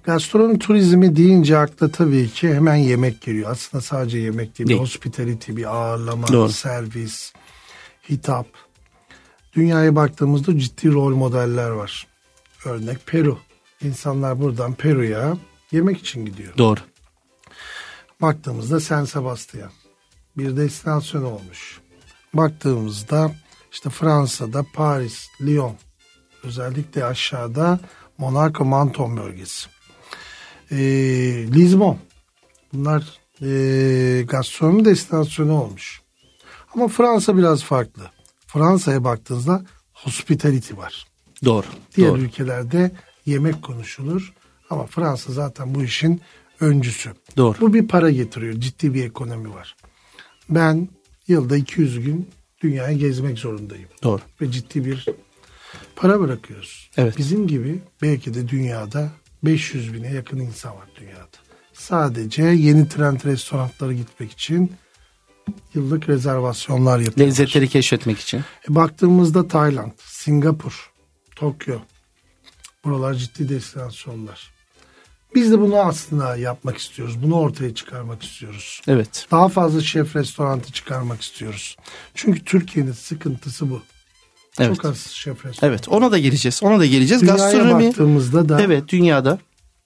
Gastronomi 0.05 0.59
turizmi 0.59 1.17
deyince 1.17 1.59
akla 1.59 1.91
tabii 1.91 2.29
ki 2.29 2.55
hemen 2.55 2.75
yemek 2.75 3.21
geliyor. 3.21 3.51
Aslında 3.51 3.83
sadece 3.83 4.19
yemek 4.19 4.59
değil, 4.59 4.69
değil. 4.69 4.81
hospitality, 4.81 5.57
bir 5.57 5.77
ağırlama, 5.77 6.29
Doğru. 6.29 6.49
servis, 6.49 7.33
hitap. 8.09 8.47
Dünyaya 9.53 9.97
baktığımızda 9.97 10.59
ciddi 10.59 10.93
rol 10.93 11.15
modeller 11.17 11.71
var. 11.71 12.07
Örnek 12.65 13.07
Peru. 13.07 13.39
İnsanlar 13.83 14.41
buradan 14.41 14.75
Peru'ya 14.75 15.37
yemek 15.73 15.99
için 15.99 16.27
gidiyor. 16.27 16.59
Doğru. 16.59 16.81
Baktığımızda 18.21 18.81
San 18.81 19.05
Sebastian 19.05 19.71
bir 20.39 20.57
destinasyon 20.57 21.23
olmuş. 21.23 21.81
Baktığımızda 22.35 23.33
işte 23.73 23.91
Fransa'da 23.91 24.67
Paris, 24.75 25.27
Lyon 25.41 25.75
özellikle 26.43 27.05
aşağıda 27.05 27.81
Monaco 28.19 28.65
Menton 28.65 29.17
bölgesi 29.17 29.76
e, 30.71 30.77
Lizbon. 31.55 31.99
Bunlar 32.73 33.19
e, 33.43 34.23
gastronomi 34.23 34.85
destinasyonu 34.85 35.63
olmuş. 35.63 36.01
Ama 36.75 36.89
Fransa 36.89 37.37
biraz 37.37 37.65
farklı. 37.65 38.03
Fransa'ya 38.47 39.05
baktığınızda 39.05 39.65
hospitality 39.93 40.77
var. 40.77 41.07
Doğru. 41.45 41.67
Diğer 41.97 42.11
doğru. 42.11 42.19
ülkelerde 42.19 42.91
yemek 43.27 43.63
konuşulur. 43.63 44.33
Ama 44.71 44.87
Fransa 44.87 45.33
zaten 45.33 45.75
bu 45.75 45.85
işin 45.85 46.21
öncüsü. 46.61 47.13
Doğru. 47.37 47.61
Bu 47.61 47.75
bir 47.75 47.89
para 47.89 48.11
getiriyor. 48.11 48.55
Ciddi 48.55 48.95
bir 48.95 49.05
ekonomi 49.05 49.55
var. 49.55 49.77
Ben 50.49 50.89
yılda 51.29 51.57
200 51.57 52.01
gün 52.01 52.31
dünyayı 52.63 52.99
gezmek 52.99 53.39
zorundayım. 53.39 53.89
Doğru. 54.03 54.21
Ve 54.41 54.51
ciddi 54.51 54.85
bir 54.85 55.07
para 55.97 56.21
bırakıyoruz. 56.21 56.91
Evet. 56.97 57.19
Bizim 57.19 57.47
gibi 57.47 57.83
belki 58.03 58.35
de 58.35 58.49
dünyada 58.49 59.11
500 59.43 59.95
bine 59.95 60.13
yakın 60.13 60.41
insan 60.41 60.77
var 60.77 60.89
dünyada. 61.01 61.37
Sadece 61.73 62.43
yeni 62.43 62.89
trend 62.89 63.21
restoranlara 63.25 63.93
gitmek 63.93 64.33
için 64.33 64.73
yıllık 65.75 66.09
rezervasyonlar 66.09 66.99
yapıyorlar. 66.99 67.27
Lezzetleri 67.27 67.69
keşfetmek 67.69 68.19
için. 68.19 68.39
E 68.71 68.75
baktığımızda 68.75 69.49
Tayland, 69.49 69.93
Singapur, 69.99 70.93
Tokyo 71.37 71.79
buralar 72.85 73.15
ciddi 73.15 73.49
destinasyonlar. 73.49 74.57
Biz 75.35 75.53
de 75.53 75.59
bunu 75.61 75.77
aslında 75.77 76.37
yapmak 76.37 76.79
istiyoruz. 76.79 77.23
Bunu 77.23 77.35
ortaya 77.35 77.75
çıkarmak 77.75 78.23
istiyoruz. 78.23 78.81
Evet. 78.89 79.27
Daha 79.31 79.49
fazla 79.49 79.81
şef 79.81 80.17
restoranı 80.17 80.63
çıkarmak 80.63 81.23
istiyoruz. 81.23 81.77
Çünkü 82.15 82.45
Türkiye'nin 82.45 82.93
sıkıntısı 82.93 83.71
bu. 83.71 83.83
Evet. 84.61 84.77
Çok 84.77 84.85
az 84.85 84.99
şef 84.99 85.47
restoranı. 85.47 85.71
Evet 85.71 85.89
ona 85.89 86.13
da 86.13 86.19
geleceğiz. 86.19 86.61
Ona 86.63 86.79
da 86.79 86.87
geleceğiz. 86.87 87.23
Dünyaya 87.23 87.39
Gastronomi, 87.39 87.87
baktığımızda 87.87 88.49
da 88.49 88.61
evet 88.61 88.89
dünyada 88.89 89.39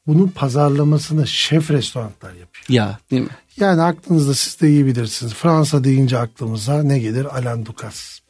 bunun 0.06 0.28
pazarlamasını 0.28 1.26
şef 1.26 1.70
restoranlar 1.70 2.34
yapıyor. 2.40 2.64
Ya 2.68 2.98
değil 3.10 3.22
mi? 3.22 3.28
Yani 3.56 3.82
aklınızda 3.82 4.34
siz 4.34 4.60
de 4.60 4.68
iyi 4.68 4.86
bilirsiniz. 4.86 5.34
Fransa 5.34 5.84
deyince 5.84 6.18
aklımıza 6.18 6.82
ne 6.82 6.98
gelir? 6.98 7.24
Alain 7.36 7.66
Ducasse. 7.66 8.22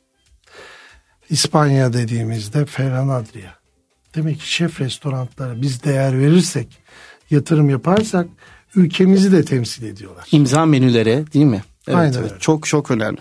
İspanya 1.30 1.92
dediğimizde 1.92 2.64
Ferran 2.64 3.08
Adria. 3.08 3.50
Demek 4.14 4.40
ki 4.40 4.52
şef 4.52 4.80
restoranlara 4.80 5.62
biz 5.62 5.84
değer 5.84 6.18
verirsek, 6.18 6.68
yatırım 7.30 7.70
yaparsak 7.70 8.26
ülkemizi 8.74 9.32
de 9.32 9.44
temsil 9.44 9.82
ediyorlar. 9.82 10.28
İmza 10.32 10.66
menülere 10.66 11.32
değil 11.32 11.44
mi? 11.44 11.62
Evet, 11.88 11.98
Aynen 11.98 12.18
evet. 12.18 12.40
Çok 12.40 12.66
çok 12.66 12.90
önemli. 12.90 13.18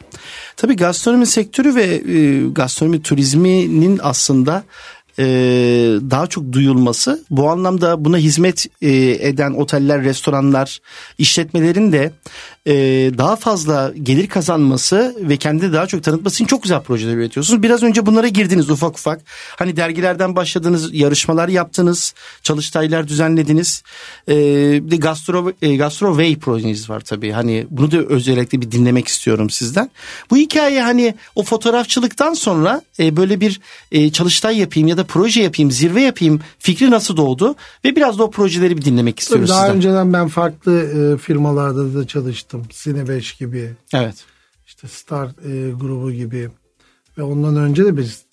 Tabii 0.57 0.75
gastronomi 0.75 1.25
sektörü 1.25 1.75
ve 1.75 1.83
e, 1.83 2.49
gastronomi 2.49 3.01
turizminin 3.01 3.99
aslında 4.03 4.63
e, 5.19 5.25
daha 6.11 6.27
çok 6.27 6.51
duyulması 6.51 7.23
bu 7.29 7.49
anlamda 7.49 8.05
buna 8.05 8.17
hizmet 8.17 8.65
e, 8.81 8.89
eden 9.27 9.51
oteller, 9.53 10.03
restoranlar, 10.03 10.79
işletmelerin 11.17 11.91
de 11.91 12.11
e, 12.67 12.73
daha 13.17 13.35
fazla 13.35 13.93
gelir 14.03 14.27
kazanması 14.27 15.15
ve 15.21 15.37
kendini 15.37 15.73
daha 15.73 15.87
çok 15.87 16.03
tanıtması 16.03 16.35
için 16.35 16.45
çok 16.45 16.63
güzel 16.63 16.81
projeler 16.81 17.15
üretiyorsunuz. 17.15 17.63
Biraz 17.63 17.83
önce 17.83 18.05
bunlara 18.05 18.27
girdiniz 18.27 18.69
ufak 18.69 18.97
ufak. 18.97 19.21
Hani 19.55 19.77
dergilerden 19.77 20.35
başladınız, 20.35 20.93
yarışmalar 20.93 21.47
yaptınız, 21.47 22.13
çalıştaylar 22.43 23.07
düzenlediniz. 23.07 23.83
E, 24.27 24.35
bir 24.85 24.91
de 24.91 24.95
Gastro, 24.95 25.51
e, 25.61 25.75
Gastro 25.75 26.09
Way 26.09 26.39
projeniz 26.39 26.89
var 26.89 26.99
tabii. 26.99 27.31
Hani 27.31 27.67
bunu 27.69 27.91
da 27.91 27.97
özellikle 27.97 28.61
bir 28.61 28.71
dinlemek 28.71 29.07
istiyorum 29.07 29.49
sizden. 29.49 29.91
Bu 30.29 30.37
hikaye 30.37 30.81
hani 30.81 31.15
o 31.35 31.43
fotoğrafçılıktan 31.43 32.33
sonra 32.33 32.81
e, 32.99 33.17
böyle 33.17 33.41
bir 33.41 33.59
e, 33.91 34.11
çalıştay 34.11 34.57
yapayım 34.57 34.87
ya 34.87 34.97
da 34.97 35.03
proje 35.03 35.41
yapayım, 35.41 35.71
zirve 35.71 36.01
yapayım 36.01 36.41
fikri 36.59 36.91
nasıl 36.91 37.17
doğdu? 37.17 37.55
Ve 37.85 37.95
biraz 37.95 38.19
da 38.19 38.23
o 38.23 38.31
projeleri 38.31 38.77
bir 38.77 38.85
dinlemek 38.85 39.19
istiyoruz 39.19 39.49
Daha 39.49 39.59
sizden. 39.61 39.75
önceden 39.75 40.13
ben 40.13 40.27
farklı 40.27 40.81
e, 40.81 41.17
firmalarda 41.17 41.93
da 41.95 42.07
çalıştım. 42.07 42.58
Cine 42.69 43.07
5 43.07 43.33
gibi, 43.33 43.71
Evet. 43.93 44.25
işte 44.67 44.87
Star 44.87 45.27
e, 45.27 45.71
grubu 45.71 46.11
gibi 46.11 46.49
ve 47.17 47.23
ondan 47.23 47.55
önce 47.55 47.85
de 47.85 47.97
biz 47.97 48.23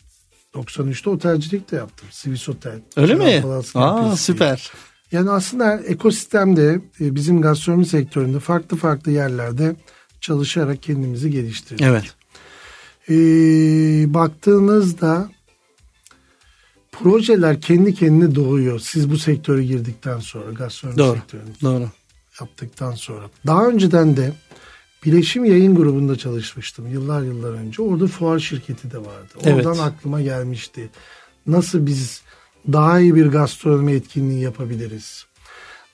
93'te 0.55 1.11
otelcilik 1.11 1.71
de 1.71 1.77
yaptım. 1.77 2.09
Swiss 2.11 2.49
Otel. 2.49 2.81
Öyle 2.97 3.15
mi? 3.15 3.43
Aa 3.75 4.17
süper. 4.17 4.71
Yani 5.13 5.31
aslında 5.31 5.81
ekosistemde 5.81 6.81
e, 7.01 7.15
bizim 7.15 7.41
gastronomi 7.41 7.87
sektöründe 7.87 8.41
farklı 8.41 8.77
farklı 8.77 9.13
yerlerde 9.13 9.77
çalışarak 10.21 10.83
kendimizi 10.83 11.31
geliştirdik. 11.31 11.83
Evet. 11.87 12.15
Ee, 13.11 14.15
baktığınızda 14.15 15.31
projeler 16.93 17.61
kendi 17.61 17.95
kendine 17.95 18.35
doğuyor. 18.35 18.79
Siz 18.79 19.11
bu 19.11 19.19
sektöre 19.19 19.65
girdikten 19.65 20.19
sonra 20.19 20.51
gastronomi 20.51 20.99
Doğru. 20.99 21.17
sektörünü 21.19 21.51
Doğru. 21.63 21.91
Yaptıktan 22.41 22.93
sonra. 22.93 23.25
Daha 23.47 23.67
önceden 23.67 24.17
de 24.17 24.33
Bileşim 25.05 25.45
Yayın 25.45 25.77
Grubu'nda 25.77 26.17
çalışmıştım 26.17 26.89
yıllar 26.93 27.23
yıllar 27.23 27.51
önce. 27.51 27.83
Orada 27.83 28.07
fuar 28.07 28.39
şirketi 28.39 28.91
de 28.91 28.99
vardı. 28.99 29.35
Evet. 29.43 29.67
Oradan 29.67 29.79
aklıma 29.79 30.21
gelmişti. 30.21 30.89
Nasıl 31.47 31.87
biz 31.87 32.23
daha 32.73 33.01
iyi 33.01 33.15
bir 33.15 33.27
gastronomi 33.27 33.93
etkinliği 33.93 34.41
yapabiliriz? 34.41 35.27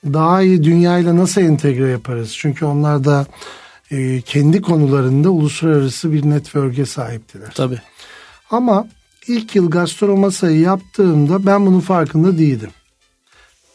Daha 0.05 0.41
iyi 0.41 0.63
dünyayla 0.63 1.17
nasıl 1.17 1.41
entegre 1.41 1.87
yaparız? 1.87 2.33
Çünkü 2.37 2.65
onlar 2.65 3.03
da 3.03 3.25
e, 3.91 4.21
kendi 4.21 4.61
konularında 4.61 5.29
uluslararası 5.29 6.13
bir 6.13 6.29
network'e 6.29 6.85
sahiptiler. 6.85 7.51
Tabii. 7.55 7.81
Ama 8.51 8.87
ilk 9.27 9.55
yıl 9.55 9.69
gastro 9.69 10.17
masayı 10.17 10.59
yaptığımda 10.59 11.45
ben 11.45 11.65
bunun 11.65 11.79
farkında 11.79 12.37
değildim. 12.37 12.69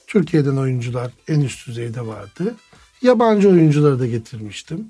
Türkiye'den 0.08 0.56
oyuncular 0.56 1.12
en 1.28 1.40
üst 1.40 1.66
düzeyde 1.66 2.06
vardı. 2.06 2.54
Yabancı 3.02 3.48
oyuncuları 3.48 4.00
da 4.00 4.06
getirmiştim. 4.06 4.86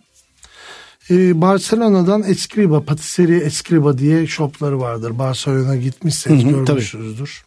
Ee, 1.10 1.40
Barcelona'dan 1.40 2.22
Escriba, 2.22 2.84
Patisserie 2.84 3.38
Escriba 3.38 3.98
diye 3.98 4.26
shopları 4.26 4.80
vardır. 4.80 5.18
Barcelona'ya 5.18 5.80
gitmişseniz 5.80 6.44
Hı 6.44 6.48
hı, 6.48 6.64
görmüşsünüzdür. 6.64 7.44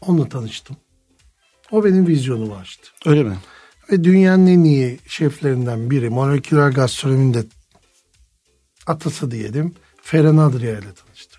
Onunla 0.00 0.28
tanıştım. 0.28 0.76
O 1.70 1.84
benim 1.84 2.06
vizyonumu 2.06 2.54
açtı. 2.54 2.90
Öyle 3.06 3.22
mi? 3.22 3.36
Ve 3.90 4.04
dünyanın 4.04 4.46
en 4.46 4.64
iyi 4.64 4.98
şeflerinden 5.06 5.90
biri, 5.90 6.10
moleküler 6.10 6.68
gastronominin 6.68 7.34
de 7.34 7.44
atası 8.86 9.30
diyelim, 9.30 9.74
Ferhan 10.02 10.36
Adria 10.36 10.70
ile 10.70 10.92
tanıştırdı. 10.92 11.31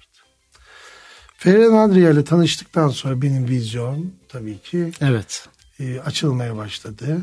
Ferhan 1.43 1.89
Adria 1.89 2.09
ile 2.11 2.23
tanıştıktan 2.23 2.89
sonra 2.89 3.21
benim 3.21 3.47
vizyon 3.47 4.11
tabii 4.29 4.57
ki 4.59 4.91
Evet. 5.01 5.47
e, 5.79 5.99
açılmaya 5.99 6.57
başladı. 6.57 7.17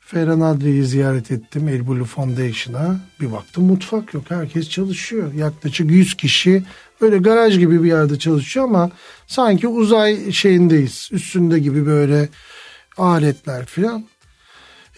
Ferhan 0.00 0.40
Adria'yı 0.40 0.86
ziyaret 0.86 1.30
ettim 1.30 1.68
Elbulu 1.68 2.04
Foundation'a. 2.04 3.00
Bir 3.20 3.32
baktım 3.32 3.64
mutfak 3.64 4.14
yok. 4.14 4.24
Herkes 4.28 4.70
çalışıyor. 4.70 5.32
Yaklaşık 5.32 5.90
100 5.90 6.14
kişi 6.14 6.62
böyle 7.00 7.18
garaj 7.18 7.58
gibi 7.58 7.82
bir 7.82 7.88
yerde 7.88 8.18
çalışıyor 8.18 8.66
ama 8.66 8.90
sanki 9.26 9.68
uzay 9.68 10.32
şeyindeyiz. 10.32 11.08
Üstünde 11.12 11.58
gibi 11.58 11.86
böyle 11.86 12.28
aletler 12.98 13.64
filan. 13.66 14.04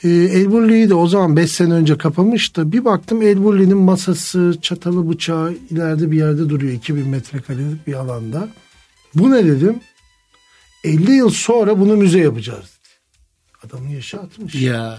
E, 0.04 0.08
Elbulli'yi 0.08 0.88
de 0.88 0.94
o 0.94 1.08
zaman 1.08 1.36
5 1.36 1.52
sene 1.52 1.72
önce 1.72 1.98
kapamıştı. 1.98 2.72
Bir 2.72 2.84
baktım 2.84 3.22
Elbulli'nin 3.22 3.78
masası, 3.78 4.58
çatalı, 4.62 5.08
bıçağı 5.08 5.52
ileride 5.70 6.10
bir 6.10 6.16
yerde 6.16 6.48
duruyor. 6.48 6.72
2000 6.72 7.08
metrekarelik 7.08 7.86
bir 7.86 7.94
alanda. 7.94 8.48
Bu 9.14 9.30
ne 9.30 9.44
dedim? 9.44 9.80
50 10.84 11.12
yıl 11.12 11.30
sonra 11.30 11.80
bunu 11.80 11.96
müze 11.96 12.18
yapacağız 12.18 12.64
dedi. 12.64 13.66
Adamın 13.66 13.88
yaşı 13.88 14.20
60. 14.20 14.54
Ya. 14.54 14.98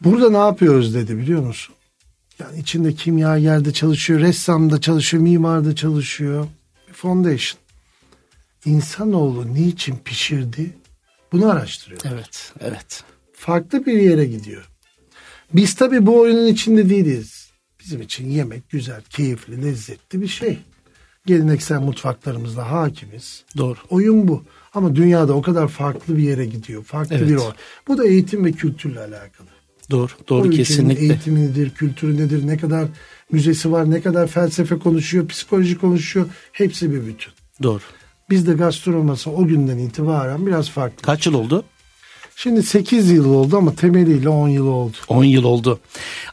Burada 0.00 0.30
ne 0.30 0.36
yapıyoruz 0.36 0.94
dedi 0.94 1.18
biliyor 1.18 1.42
musun? 1.42 1.74
Yani 2.38 2.58
içinde 2.58 2.94
kimya 2.94 3.36
yerde 3.36 3.72
çalışıyor, 3.72 4.20
ressam 4.20 4.70
da 4.70 4.80
çalışıyor, 4.80 5.22
mimar 5.22 5.64
da 5.64 5.74
çalışıyor. 5.74 6.46
Bir 6.88 6.92
foundation. 6.92 7.60
İnsanoğlu 8.64 9.54
niçin 9.54 9.96
pişirdi? 9.96 10.74
Bunu 11.34 11.50
araştırıyor. 11.50 12.00
Evet. 12.04 12.52
Evet. 12.60 13.04
Farklı 13.32 13.86
bir 13.86 13.92
yere 13.92 14.24
gidiyor. 14.24 14.70
Biz 15.52 15.74
tabii 15.74 16.06
bu 16.06 16.20
oyunun 16.20 16.46
içinde 16.46 16.90
değiliz. 16.90 17.50
Bizim 17.80 18.02
için 18.02 18.30
yemek 18.30 18.70
güzel, 18.70 19.02
keyifli, 19.10 19.64
lezzetli 19.64 20.20
bir 20.20 20.28
şey. 20.28 20.58
Geleneksel 21.26 21.80
mutfaklarımızda 21.80 22.70
hakimiz. 22.70 23.44
Doğru. 23.56 23.78
Oyun 23.90 24.28
bu. 24.28 24.44
Ama 24.74 24.96
dünyada 24.96 25.32
o 25.32 25.42
kadar 25.42 25.68
farklı 25.68 26.16
bir 26.16 26.22
yere 26.22 26.46
gidiyor. 26.46 26.84
Farklı 26.84 27.16
Evet. 27.16 27.28
bir 27.28 27.36
o. 27.36 27.52
Bu 27.88 27.98
da 27.98 28.06
eğitim 28.06 28.44
ve 28.44 28.52
kültürle 28.52 29.00
alakalı. 29.00 29.48
Doğru. 29.90 30.12
O 30.24 30.28
Doğru 30.28 30.46
ülkenin 30.46 30.56
kesinlikle. 30.64 31.04
Eğitimi 31.04 31.42
nedir, 31.42 31.70
kültürü 31.70 32.16
nedir, 32.16 32.46
ne 32.46 32.56
kadar 32.56 32.86
müzesi 33.32 33.72
var, 33.72 33.90
ne 33.90 34.02
kadar 34.02 34.26
felsefe 34.26 34.78
konuşuyor, 34.78 35.28
psikoloji 35.28 35.78
konuşuyor. 35.78 36.26
Hepsi 36.52 36.92
bir 36.92 37.06
bütün. 37.06 37.32
Doğru. 37.62 37.82
Bizde 38.30 38.52
gastronomasi 38.52 39.30
o 39.30 39.46
günden 39.46 39.78
itibaren 39.78 40.46
biraz 40.46 40.70
farklı. 40.70 41.02
Kaç 41.02 41.26
yıl 41.26 41.34
oldu? 41.34 41.64
Şimdi 42.36 42.62
8 42.62 43.10
yıl 43.10 43.34
oldu 43.34 43.56
ama 43.56 43.74
temeliyle 43.74 44.28
10 44.28 44.48
yıl 44.48 44.66
oldu. 44.66 44.96
10 45.08 45.24
yıl 45.24 45.44
oldu. 45.44 45.80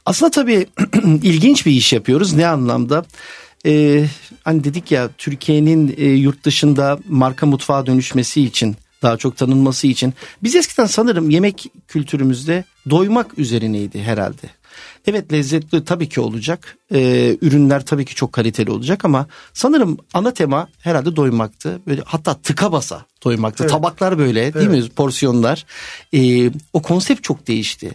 Aslında 0.06 0.32
tabii 0.32 0.68
ilginç 1.24 1.66
bir 1.66 1.72
iş 1.72 1.94
yapıyoruz. 1.94 2.34
Ne 2.34 2.48
anlamda? 2.48 3.06
Ee, 3.66 4.06
hani 4.44 4.64
dedik 4.64 4.92
ya 4.92 5.10
Türkiye'nin 5.18 5.96
e, 5.98 6.06
yurt 6.06 6.44
dışında 6.44 7.00
marka 7.10 7.46
mutfağa 7.46 7.86
dönüşmesi 7.86 8.42
için 8.42 8.76
daha 9.02 9.18
çok 9.18 9.38
tanınması 9.38 9.88
için 9.88 10.14
biz 10.44 10.56
eskiden 10.56 10.86
sanırım 10.86 11.30
yemek 11.30 11.66
kültürümüzde 11.88 12.64
doymak 12.90 13.40
üzerineydi 13.40 14.02
herhalde. 14.02 14.50
Evet 15.08 15.34
lezzetli 15.34 15.86
tabii 15.86 16.10
ki 16.10 16.22
olacak. 16.22 16.78
Ee, 16.94 17.38
ürünler 17.42 17.86
tabii 17.86 18.06
ki 18.06 18.16
çok 18.16 18.34
kaliteli 18.34 18.72
olacak 18.72 19.06
ama 19.06 19.28
sanırım 19.54 19.98
ana 20.14 20.34
tema 20.34 20.68
herhalde 20.80 21.16
doymaktı. 21.16 21.80
Böyle 21.88 22.02
hatta 22.06 22.34
tıka 22.34 22.72
basa 22.72 23.06
doymaktı. 23.24 23.64
Evet. 23.64 23.72
Tabaklar 23.72 24.18
böyle 24.18 24.54
değil 24.54 24.68
Evet. 24.70 24.84
mi? 24.84 24.90
Porsiyonlar. 24.90 25.66
Ee, 26.14 26.52
o 26.74 26.82
konsept 26.82 27.24
çok 27.24 27.48
değişti. 27.48 27.92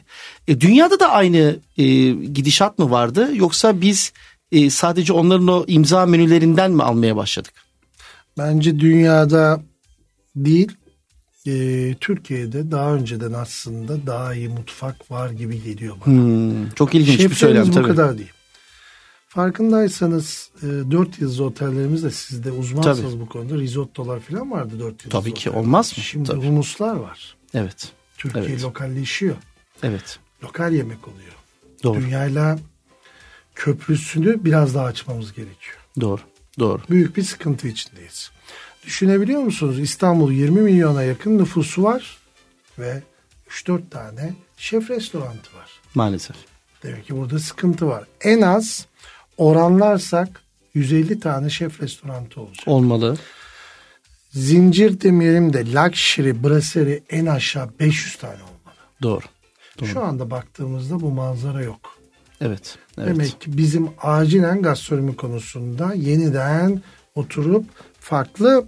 E, 0.48 0.60
dünyada 0.60 1.00
da 1.00 1.10
aynı 1.10 1.56
e, 1.78 1.84
gidişat 2.10 2.78
mı 2.78 2.90
vardı 2.90 3.28
yoksa 3.34 3.80
biz 3.80 4.12
e, 4.52 4.70
sadece 4.70 5.12
onların 5.12 5.48
o 5.48 5.64
imza 5.66 6.06
menülerinden 6.06 6.72
mi 6.72 6.82
almaya 6.82 7.16
başladık? 7.16 7.52
Bence 8.38 8.80
dünyada 8.80 9.60
değil, 10.36 10.72
e, 11.46 11.94
Türkiye'de 12.00 12.70
daha 12.70 12.94
önceden 12.94 13.32
aslında 13.32 14.06
daha 14.06 14.34
iyi 14.34 14.48
mutfak 14.48 15.10
var 15.10 15.30
gibi 15.30 15.62
geliyor 15.62 15.96
bana. 16.06 16.14
Hmm, 16.14 16.70
çok 16.70 16.94
ilginç 16.94 17.18
bir 17.18 17.22
Şeflerimiz 17.22 17.38
söylem 17.38 17.66
bu 17.66 17.70
tabii. 17.70 17.86
kadar 17.86 18.18
değil. 18.18 18.32
Farkındaysanız 19.28 20.50
e, 20.62 20.66
4 20.66 21.20
yıldız 21.20 21.40
otellerimizde 21.40 22.10
siz 22.10 22.44
de 22.44 22.50
uzmansınız 22.50 23.20
bu 23.20 23.28
konuda. 23.28 23.54
Risottolar 23.54 24.20
falan 24.20 24.50
vardı 24.50 24.70
4 24.78 24.82
yıldız 25.04 25.20
Tabii 25.20 25.34
ki, 25.34 25.50
olmaz 25.50 25.94
mı? 25.98 26.02
Şimdi 26.04 26.28
Tabii. 26.30 26.46
humuslar 26.46 26.96
var. 26.96 27.36
Evet. 27.54 27.88
Türkiye 28.18 28.44
Evet. 28.44 28.62
lokalleşiyor. 28.62 29.36
Evet. 29.82 30.18
Lokal 30.44 30.72
yemek 30.72 31.08
oluyor. 31.08 31.32
Doğru. 31.82 32.00
Dünyayla 32.00 32.58
köprüsünü 33.54 34.44
biraz 34.44 34.74
daha 34.74 34.84
açmamız 34.84 35.32
gerekiyor. 35.32 35.76
Doğru. 36.00 36.20
Doğru. 36.58 36.80
Büyük 36.90 37.16
bir 37.16 37.22
sıkıntı 37.22 37.68
içindeyiz. 37.68 38.30
Düşünebiliyor 38.86 39.40
musunuz? 39.40 39.78
İstanbul 39.78 40.32
20 40.32 40.60
milyona 40.60 41.02
yakın 41.02 41.38
nüfusu 41.38 41.82
var 41.82 42.18
ve 42.78 43.02
3-4 43.50 43.80
tane 43.90 44.34
şef 44.56 44.90
restoranı 44.90 45.28
var. 45.28 45.70
Maalesef. 45.94 46.36
Demek 46.82 47.06
ki 47.06 47.16
burada 47.16 47.38
sıkıntı 47.38 47.86
var. 47.86 48.04
En 48.20 48.40
az 48.40 48.86
oranlarsak 49.38 50.42
150 50.74 51.20
tane 51.20 51.50
şef 51.50 51.82
restoranı 51.82 52.26
olacak. 52.36 52.68
Olmalı. 52.68 53.16
Zincir 54.30 55.00
demeyelim 55.00 55.52
de 55.52 55.72
luxury, 55.72 56.44
brasserie 56.44 57.02
en 57.10 57.26
aşağı 57.26 57.70
500 57.80 58.16
tane 58.16 58.34
olmalı. 58.34 58.76
Doğru. 59.02 59.24
Doğru. 59.80 59.88
Şu 59.88 60.04
anda 60.04 60.30
baktığımızda 60.30 61.00
bu 61.00 61.10
manzara 61.10 61.62
yok. 61.62 61.98
Evet. 62.40 62.78
Evet. 62.98 63.08
Demek 63.08 63.40
ki 63.40 63.58
bizim 63.58 63.90
acilen 64.02 64.62
gastronomi 64.62 65.16
konusunda 65.16 65.94
yeniden 65.94 66.82
oturup 67.14 67.64
farklı 68.00 68.66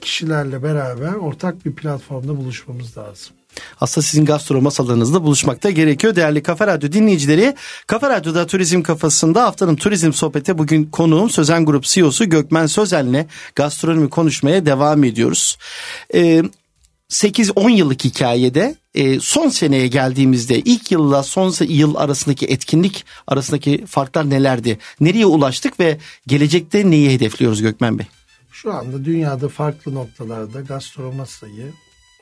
kişilerle 0.00 0.62
beraber 0.62 1.12
ortak 1.12 1.66
bir 1.66 1.72
platformda 1.72 2.36
buluşmamız 2.36 2.98
lazım. 2.98 3.36
Aslında 3.80 4.06
sizin 4.06 4.24
gastro 4.24 4.60
masalarınızda 4.60 5.22
buluşmakta 5.22 5.70
gerekiyor. 5.70 6.16
Değerli 6.16 6.42
Kafa 6.42 6.66
Radyo 6.66 6.92
dinleyicileri, 6.92 7.54
Kafa 7.86 8.10
Radyo'da 8.10 8.46
Turizm 8.46 8.82
Kafası'nda 8.82 9.42
haftanın 9.42 9.76
turizm 9.76 10.12
sohbeti 10.12 10.58
bugün 10.58 10.84
konuğum 10.84 11.30
Sözen 11.30 11.64
Grup 11.64 11.84
CEO'su 11.84 12.28
Gökmen 12.28 12.66
Sözen'le 12.66 13.26
gastronomi 13.54 14.10
konuşmaya 14.10 14.66
devam 14.66 15.04
ediyoruz. 15.04 15.58
Ee, 16.14 16.42
8-10 17.10 17.70
yıllık 17.70 18.04
hikayede 18.04 18.76
e, 18.94 19.20
son 19.20 19.48
seneye 19.48 19.86
geldiğimizde 19.86 20.58
ilk 20.60 20.92
yılla 20.92 21.22
son 21.22 21.54
yıl 21.60 21.94
arasındaki 21.94 22.46
etkinlik 22.46 23.04
arasındaki 23.26 23.86
farklar 23.86 24.30
nelerdi? 24.30 24.78
Nereye 25.00 25.26
ulaştık 25.26 25.80
ve 25.80 25.98
gelecekte 26.26 26.90
neyi 26.90 27.10
hedefliyoruz 27.10 27.62
Gökmen 27.62 27.98
Bey? 27.98 28.06
Şu 28.56 28.72
anda 28.72 29.04
dünyada 29.04 29.48
farklı 29.48 29.94
noktalarda 29.94 30.60
gastromasayı 30.60 31.72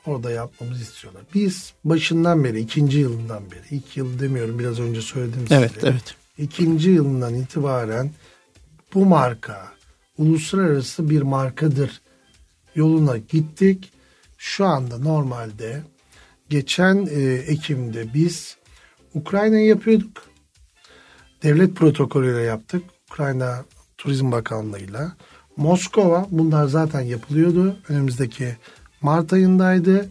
orada 0.05 0.31
yapmamızı 0.31 0.81
istiyorlar. 0.81 1.23
Biz 1.33 1.73
başından 1.83 2.43
beri, 2.43 2.59
ikinci 2.59 2.99
yılından 2.99 3.51
beri, 3.51 3.61
ilk 3.71 3.97
yıl 3.97 4.19
demiyorum 4.19 4.59
biraz 4.59 4.79
önce 4.79 5.01
söyledim 5.01 5.39
size. 5.39 5.55
Evet, 5.55 5.71
evet. 5.83 6.15
İkinci 6.37 6.89
yılından 6.89 7.35
itibaren 7.35 8.11
bu 8.93 9.05
marka 9.05 9.71
uluslararası 10.17 11.09
bir 11.09 11.21
markadır 11.21 12.01
yoluna 12.75 13.17
gittik. 13.17 13.93
Şu 14.37 14.65
anda 14.65 14.97
normalde 14.97 15.83
geçen 16.49 17.07
e, 17.11 17.21
Ekim'de 17.33 18.13
biz 18.13 18.57
Ukrayna'yı 19.13 19.65
yapıyorduk. 19.65 20.25
Devlet 21.43 21.75
protokolüyle 21.75 22.41
yaptık. 22.41 22.83
Ukrayna 23.11 23.65
Turizm 23.97 24.31
Bakanlığı'yla. 24.31 25.15
Moskova 25.57 26.27
bunlar 26.31 26.65
zaten 26.65 27.01
yapılıyordu. 27.01 27.75
Önümüzdeki 27.89 28.55
Mart 29.01 29.33
ayındaydı. 29.33 30.09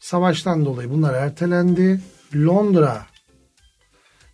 Savaştan 0.00 0.64
dolayı 0.64 0.90
bunlar 0.90 1.14
ertelendi. 1.14 2.00
Londra 2.36 3.06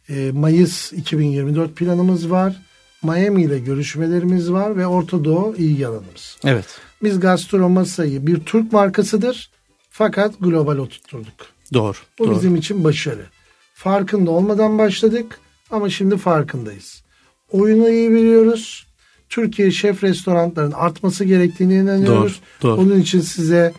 e, 0.09 0.33
Mayıs 0.33 0.92
2024 0.92 1.77
planımız 1.77 2.31
var. 2.31 2.57
Miami 3.03 3.42
ile 3.42 3.59
görüşmelerimiz 3.59 4.53
var 4.53 4.77
ve 4.77 4.87
Orta 4.87 5.25
Doğu 5.25 5.57
ilgi 5.57 5.87
alanımız. 5.87 6.38
Evet. 6.44 6.81
Biz 7.03 7.20
Gastro 7.20 7.68
Masa'yı 7.68 8.27
bir 8.27 8.40
Türk 8.40 8.73
markasıdır 8.73 9.51
fakat 9.90 10.35
global 10.40 10.77
oturtturduk. 10.77 11.47
Doğru. 11.73 11.97
Bu 12.18 12.27
doğru. 12.27 12.35
bizim 12.35 12.57
için 12.57 12.85
başarı. 12.85 13.27
Farkında 13.75 14.31
olmadan 14.31 14.79
başladık 14.79 15.40
ama 15.70 15.90
şimdi 15.90 16.16
farkındayız. 16.16 17.03
Oyunu 17.51 17.88
iyi 17.88 18.11
biliyoruz. 18.11 18.87
Türkiye 19.35 19.70
şef 19.70 20.05
restoranların 20.05 20.73
artması 20.73 21.25
gerektiğine 21.25 21.75
inanıyoruz. 21.75 22.40
Doğru, 22.62 22.77
doğru. 22.77 22.81
Onun 22.81 23.01
için 23.01 23.20
size 23.20 23.73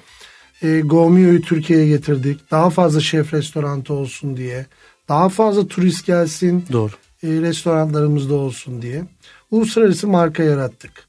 e, 0.62 0.80
Gomio'yu 0.80 1.42
Türkiye'ye 1.42 1.88
getirdik. 1.88 2.52
Daha 2.52 2.70
fazla 2.70 3.02
şef 3.02 3.34
restoranı 3.34 3.84
olsun 3.90 4.38
diye. 4.38 4.66
Daha 5.10 5.30
fazla 5.30 5.68
turist 5.68 6.06
gelsin. 6.06 6.66
Doğru. 6.72 6.92
E, 7.24 7.28
restoranlarımızda 7.28 8.34
olsun 8.34 8.82
diye. 8.82 9.04
Uluslararası 9.52 10.08
marka 10.08 10.44
yarattık. 10.44 11.08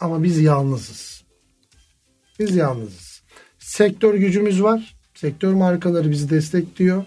Ama 0.00 0.22
biz 0.22 0.38
yalnızız. 0.38 1.24
Biz 2.38 2.56
yalnızız. 2.56 3.22
Sektör 3.58 4.14
gücümüz 4.14 4.62
var. 4.62 4.94
Sektör 5.14 5.52
markaları 5.52 6.10
bizi 6.10 6.30
destekliyor. 6.30 7.04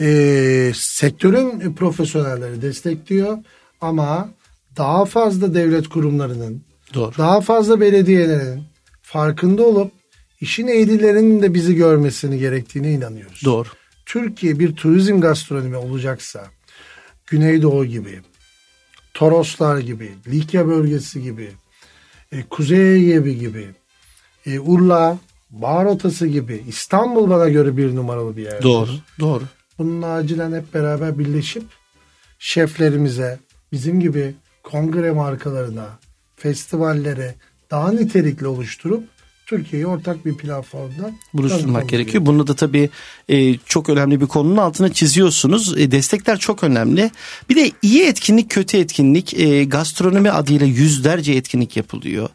E, 0.00 0.72
sektörün 0.74 1.74
profesyonelleri 1.74 2.62
destekliyor. 2.62 3.38
Ama 3.80 4.37
daha 4.78 5.04
fazla 5.04 5.54
devlet 5.54 5.88
kurumlarının, 5.88 6.64
Doğru. 6.94 7.12
daha 7.18 7.40
fazla 7.40 7.80
belediyelerin 7.80 8.62
farkında 9.02 9.62
olup 9.62 9.92
işin 10.40 10.66
ehlilerinin 10.66 11.42
de 11.42 11.54
bizi 11.54 11.74
görmesini 11.74 12.38
gerektiğine 12.38 12.92
inanıyoruz. 12.92 13.40
Doğru. 13.44 13.68
Türkiye 14.06 14.58
bir 14.58 14.76
turizm 14.76 15.20
gastronomi 15.20 15.76
olacaksa 15.76 16.46
Güneydoğu 17.26 17.84
gibi, 17.84 18.20
Toroslar 19.14 19.78
gibi, 19.78 20.12
Likya 20.28 20.68
bölgesi 20.68 21.22
gibi, 21.22 21.50
e, 22.32 22.42
Kuzey 22.42 23.16
Ege 23.16 23.32
gibi, 23.32 23.68
e, 24.46 24.60
Urla, 24.60 25.18
Bağır 25.50 25.84
Otası 25.84 26.26
gibi 26.26 26.64
İstanbul 26.68 27.30
bana 27.30 27.48
göre 27.48 27.76
bir 27.76 27.96
numaralı 27.96 28.36
bir 28.36 28.42
yer. 28.42 28.62
Doğru. 28.62 28.90
Doğru. 29.20 29.44
Bunun 29.78 30.02
acilen 30.02 30.52
hep 30.52 30.74
beraber 30.74 31.18
birleşip 31.18 31.62
şeflerimize, 32.38 33.38
bizim 33.72 34.00
gibi 34.00 34.34
kongre 34.70 35.10
markalarına, 35.10 35.98
festivallere 36.36 37.34
daha 37.70 37.92
nitelikli 37.92 38.46
oluşturup 38.46 39.04
Türkiye'yi 39.48 39.86
ortak 39.86 40.26
bir 40.26 40.36
platformda 40.36 41.10
buluşturmak 41.34 41.88
gerekiyor. 41.88 42.26
Bunu 42.26 42.46
da 42.46 42.54
tabii 42.54 42.90
e, 43.28 43.56
çok 43.58 43.88
önemli 43.88 44.20
bir 44.20 44.26
konunun 44.26 44.56
altına 44.56 44.92
çiziyorsunuz. 44.92 45.78
E, 45.78 45.90
destekler 45.90 46.38
çok 46.38 46.64
önemli. 46.64 47.10
Bir 47.50 47.56
de 47.56 47.70
iyi 47.82 48.04
etkinlik, 48.04 48.50
kötü 48.50 48.76
etkinlik, 48.76 49.34
e, 49.34 49.64
gastronomi 49.64 50.30
adıyla 50.30 50.66
yüzlerce 50.66 51.32
etkinlik 51.32 51.76
yapılıyor. 51.76 52.28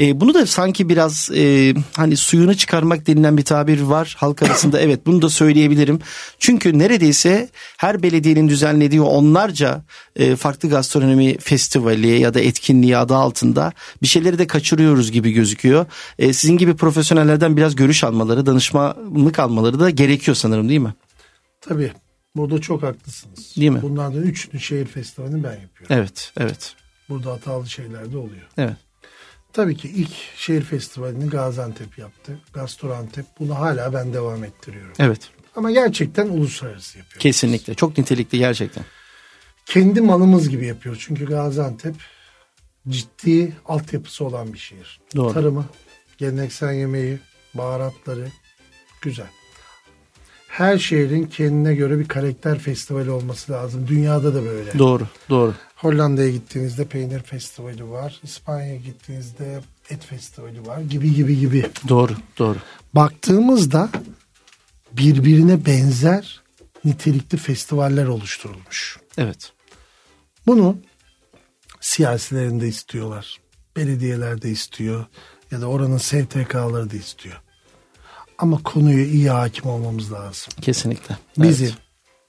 E, 0.00 0.20
bunu 0.20 0.34
da 0.34 0.46
sanki 0.46 0.88
biraz 0.88 1.30
e, 1.34 1.74
hani 1.96 2.16
suyunu 2.16 2.54
çıkarmak 2.54 3.06
denilen 3.06 3.38
bir 3.38 3.44
tabir 3.44 3.80
var 3.80 4.16
halk 4.18 4.42
arasında. 4.42 4.80
evet 4.80 5.06
bunu 5.06 5.22
da 5.22 5.28
söyleyebilirim. 5.28 5.98
Çünkü 6.38 6.78
neredeyse 6.78 7.48
her 7.76 8.02
belediyenin 8.02 8.48
düzenlediği 8.48 9.00
onlarca 9.00 9.82
e, 10.16 10.36
farklı 10.36 10.68
gastronomi 10.68 11.38
festivali 11.38 12.20
ya 12.20 12.34
da 12.34 12.40
etkinliği 12.40 12.96
adı 12.96 13.14
altında 13.14 13.72
bir 14.02 14.06
şeyleri 14.06 14.38
de 14.38 14.46
kaçırıyoruz 14.46 15.12
gibi 15.12 15.32
gözüküyor. 15.32 15.86
E, 16.18 16.32
sizin 16.32 16.53
gibi 16.58 16.76
profesyonellerden 16.76 17.56
biraz 17.56 17.76
görüş 17.76 18.04
almaları, 18.04 18.46
danışmanlık 18.46 19.38
almaları 19.38 19.80
da 19.80 19.90
gerekiyor 19.90 20.34
sanırım 20.34 20.68
değil 20.68 20.80
mi? 20.80 20.94
Tabii. 21.60 21.92
Burada 22.36 22.60
çok 22.60 22.82
haklısınız. 22.82 23.56
Değil 23.56 23.70
mi? 23.70 23.82
Bunlardan 23.82 24.22
üçünü 24.22 24.60
şehir 24.60 24.86
festivalini 24.86 25.44
ben 25.44 25.52
yapıyorum. 25.52 25.86
Evet, 25.96 26.32
evet. 26.36 26.74
Burada 27.08 27.32
hatalı 27.32 27.68
şeyler 27.68 28.12
de 28.12 28.16
oluyor. 28.16 28.48
Evet. 28.58 28.76
Tabii 29.52 29.76
ki 29.76 29.88
ilk 29.88 30.10
şehir 30.36 30.62
festivalini 30.62 31.30
Gaziantep 31.30 31.98
yaptı. 31.98 32.38
Gastrantep. 32.52 33.26
Bunu 33.38 33.54
hala 33.58 33.92
ben 33.92 34.12
devam 34.12 34.44
ettiriyorum. 34.44 34.92
Evet. 34.98 35.20
Ama 35.56 35.70
gerçekten 35.70 36.28
uluslararası 36.28 36.98
yapıyoruz. 36.98 37.22
Kesinlikle. 37.22 37.74
Çok 37.74 37.98
nitelikli 37.98 38.38
gerçekten. 38.38 38.84
Kendi 39.66 40.00
malımız 40.00 40.48
gibi 40.48 40.66
yapıyoruz. 40.66 41.02
Çünkü 41.06 41.26
Gaziantep 41.26 41.94
ciddi 42.88 43.56
altyapısı 43.66 44.24
olan 44.24 44.52
bir 44.52 44.58
şehir. 44.58 45.00
Doğru. 45.16 45.32
Tarımı, 45.32 45.64
geleneksel 46.18 46.74
yemeği, 46.74 47.18
baharatları 47.54 48.28
güzel. 49.02 49.30
Her 50.48 50.78
şehrin 50.78 51.26
kendine 51.26 51.74
göre 51.74 51.98
bir 51.98 52.08
karakter 52.08 52.58
festivali 52.58 53.10
olması 53.10 53.52
lazım. 53.52 53.88
Dünyada 53.88 54.34
da 54.34 54.44
böyle. 54.44 54.78
Doğru, 54.78 55.06
doğru. 55.30 55.54
Hollanda'ya 55.76 56.30
gittiğinizde 56.30 56.84
peynir 56.84 57.20
festivali 57.20 57.90
var. 57.90 58.20
İspanya'ya 58.22 58.76
gittiğinizde 58.76 59.60
et 59.90 60.04
festivali 60.04 60.66
var 60.66 60.80
gibi 60.80 61.14
gibi 61.14 61.38
gibi. 61.38 61.70
Doğru, 61.88 62.12
doğru. 62.38 62.58
Baktığımızda 62.94 63.88
birbirine 64.92 65.66
benzer 65.66 66.42
nitelikli 66.84 67.38
festivaller 67.38 68.06
oluşturulmuş. 68.06 68.98
Evet. 69.18 69.52
Bunu 70.46 70.76
siyasilerin 71.80 72.60
de 72.60 72.68
istiyorlar. 72.68 73.40
Belediyeler 73.76 74.42
de 74.42 74.50
istiyor. 74.50 75.06
Ya 75.54 75.60
da 75.60 75.66
oranın 75.66 75.98
STK'ları 75.98 76.90
da 76.90 76.96
istiyor. 76.96 77.40
Ama 78.38 78.62
konuya 78.62 79.04
iyi 79.04 79.30
hakim 79.30 79.70
olmamız 79.70 80.12
lazım. 80.12 80.52
Kesinlikle. 80.60 81.18
Bizim 81.38 81.66
evet. 81.66 81.78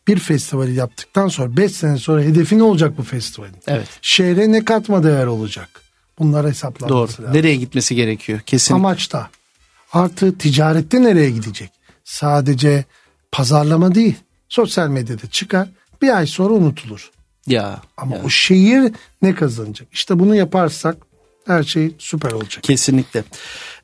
bir 0.08 0.20
festivali 0.20 0.74
yaptıktan 0.74 1.28
sonra 1.28 1.58
5 1.58 1.72
sene 1.72 1.98
sonra 1.98 2.22
hedefi 2.22 2.58
ne 2.58 2.64
olacak 2.64 2.98
bu 2.98 3.04
festivalin? 3.04 3.56
Evet. 3.68 3.88
Şehre 4.02 4.52
ne 4.52 4.66
katma 4.66 5.04
değer 5.04 5.26
olacak? 5.26 5.70
Bunlar 6.20 6.48
hesaplanması 6.48 7.18
Doğru. 7.18 7.26
lazım. 7.26 7.38
Nereye 7.38 7.56
gitmesi 7.56 7.96
gerekiyor? 7.96 8.40
Kesinlikle. 8.40 8.88
Amaçta. 8.88 9.30
Artı 9.94 10.38
ticarette 10.38 11.04
nereye 11.04 11.30
gidecek? 11.30 11.72
Sadece 12.04 12.86
pazarlama 13.32 13.96
değil. 13.96 14.16
Sosyal 14.50 14.88
medyada 14.88 15.28
çıkar 15.28 15.70
bir 16.02 16.18
ay 16.18 16.28
sonra 16.28 16.54
unutulur. 16.54 17.12
Ya. 17.48 17.82
Ama 17.98 18.16
ya. 18.16 18.24
o 18.24 18.30
şehir 18.30 18.94
ne 19.22 19.36
kazanacak? 19.36 19.88
İşte 19.92 20.20
bunu 20.20 20.36
yaparsak 20.36 20.98
her 21.48 21.64
şey 21.64 21.92
süper 22.00 22.32
olacak. 22.32 22.64
Kesinlikle. 22.64 23.24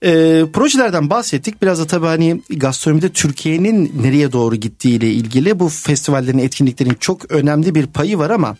Ee, 0.04 0.44
projelerden 0.54 1.10
bahsettik. 1.10 1.62
Biraz 1.62 1.80
da 1.80 1.88
tabii 1.88 2.06
hani 2.06 2.42
gastronomide 2.50 3.10
Türkiye'nin 3.10 3.92
nereye 4.02 4.32
doğru 4.32 4.56
gittiği 4.56 4.98
ile 4.98 5.12
ilgili 5.12 5.60
bu 5.60 5.70
festivallerin, 5.70 6.38
etkinliklerin 6.38 6.98
çok 7.00 7.32
önemli 7.32 7.76
bir 7.76 7.88
payı 7.88 8.18
var 8.18 8.30
ama 8.30 8.58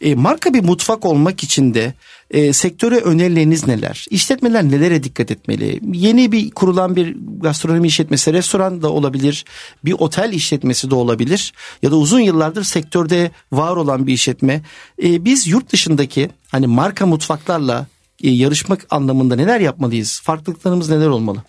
e, 0.00 0.14
marka 0.14 0.54
bir 0.54 0.64
mutfak 0.64 1.06
olmak 1.06 1.42
için 1.42 1.74
de 1.74 1.94
e, 2.30 2.52
sektöre 2.52 2.96
önerileriniz 2.96 3.66
neler? 3.66 4.06
İşletmeler 4.10 4.64
nelere 4.64 5.02
dikkat 5.02 5.30
etmeli? 5.30 5.80
Yeni 5.92 6.32
bir 6.32 6.50
kurulan 6.50 6.96
bir 6.96 7.16
gastronomi 7.40 7.86
işletmesi, 7.86 8.32
restoran 8.32 8.82
da 8.82 8.90
olabilir, 8.90 9.44
bir 9.84 9.92
otel 9.92 10.32
işletmesi 10.32 10.90
de 10.90 10.94
olabilir 10.94 11.52
ya 11.82 11.90
da 11.90 11.96
uzun 11.96 12.20
yıllardır 12.20 12.64
sektörde 12.64 13.30
var 13.52 13.76
olan 13.76 14.06
bir 14.06 14.12
işletme. 14.12 14.62
E, 15.02 15.24
biz 15.24 15.46
yurt 15.46 15.72
dışındaki 15.72 16.30
hani 16.48 16.66
marka 16.66 17.06
mutfaklarla 17.06 17.78
e, 17.80 17.91
yarışmak 18.30 18.86
anlamında 18.90 19.36
neler 19.36 19.60
yapmalıyız? 19.60 20.20
Farklılıklarımız 20.24 20.90
neler 20.90 21.06
olmalı? 21.06 21.42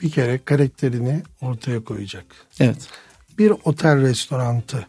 Bir 0.00 0.10
kere 0.10 0.38
karakterini 0.44 1.22
ortaya 1.40 1.84
koyacak. 1.84 2.24
Evet. 2.60 2.88
Bir 3.38 3.52
otel 3.64 4.00
restorantı 4.00 4.86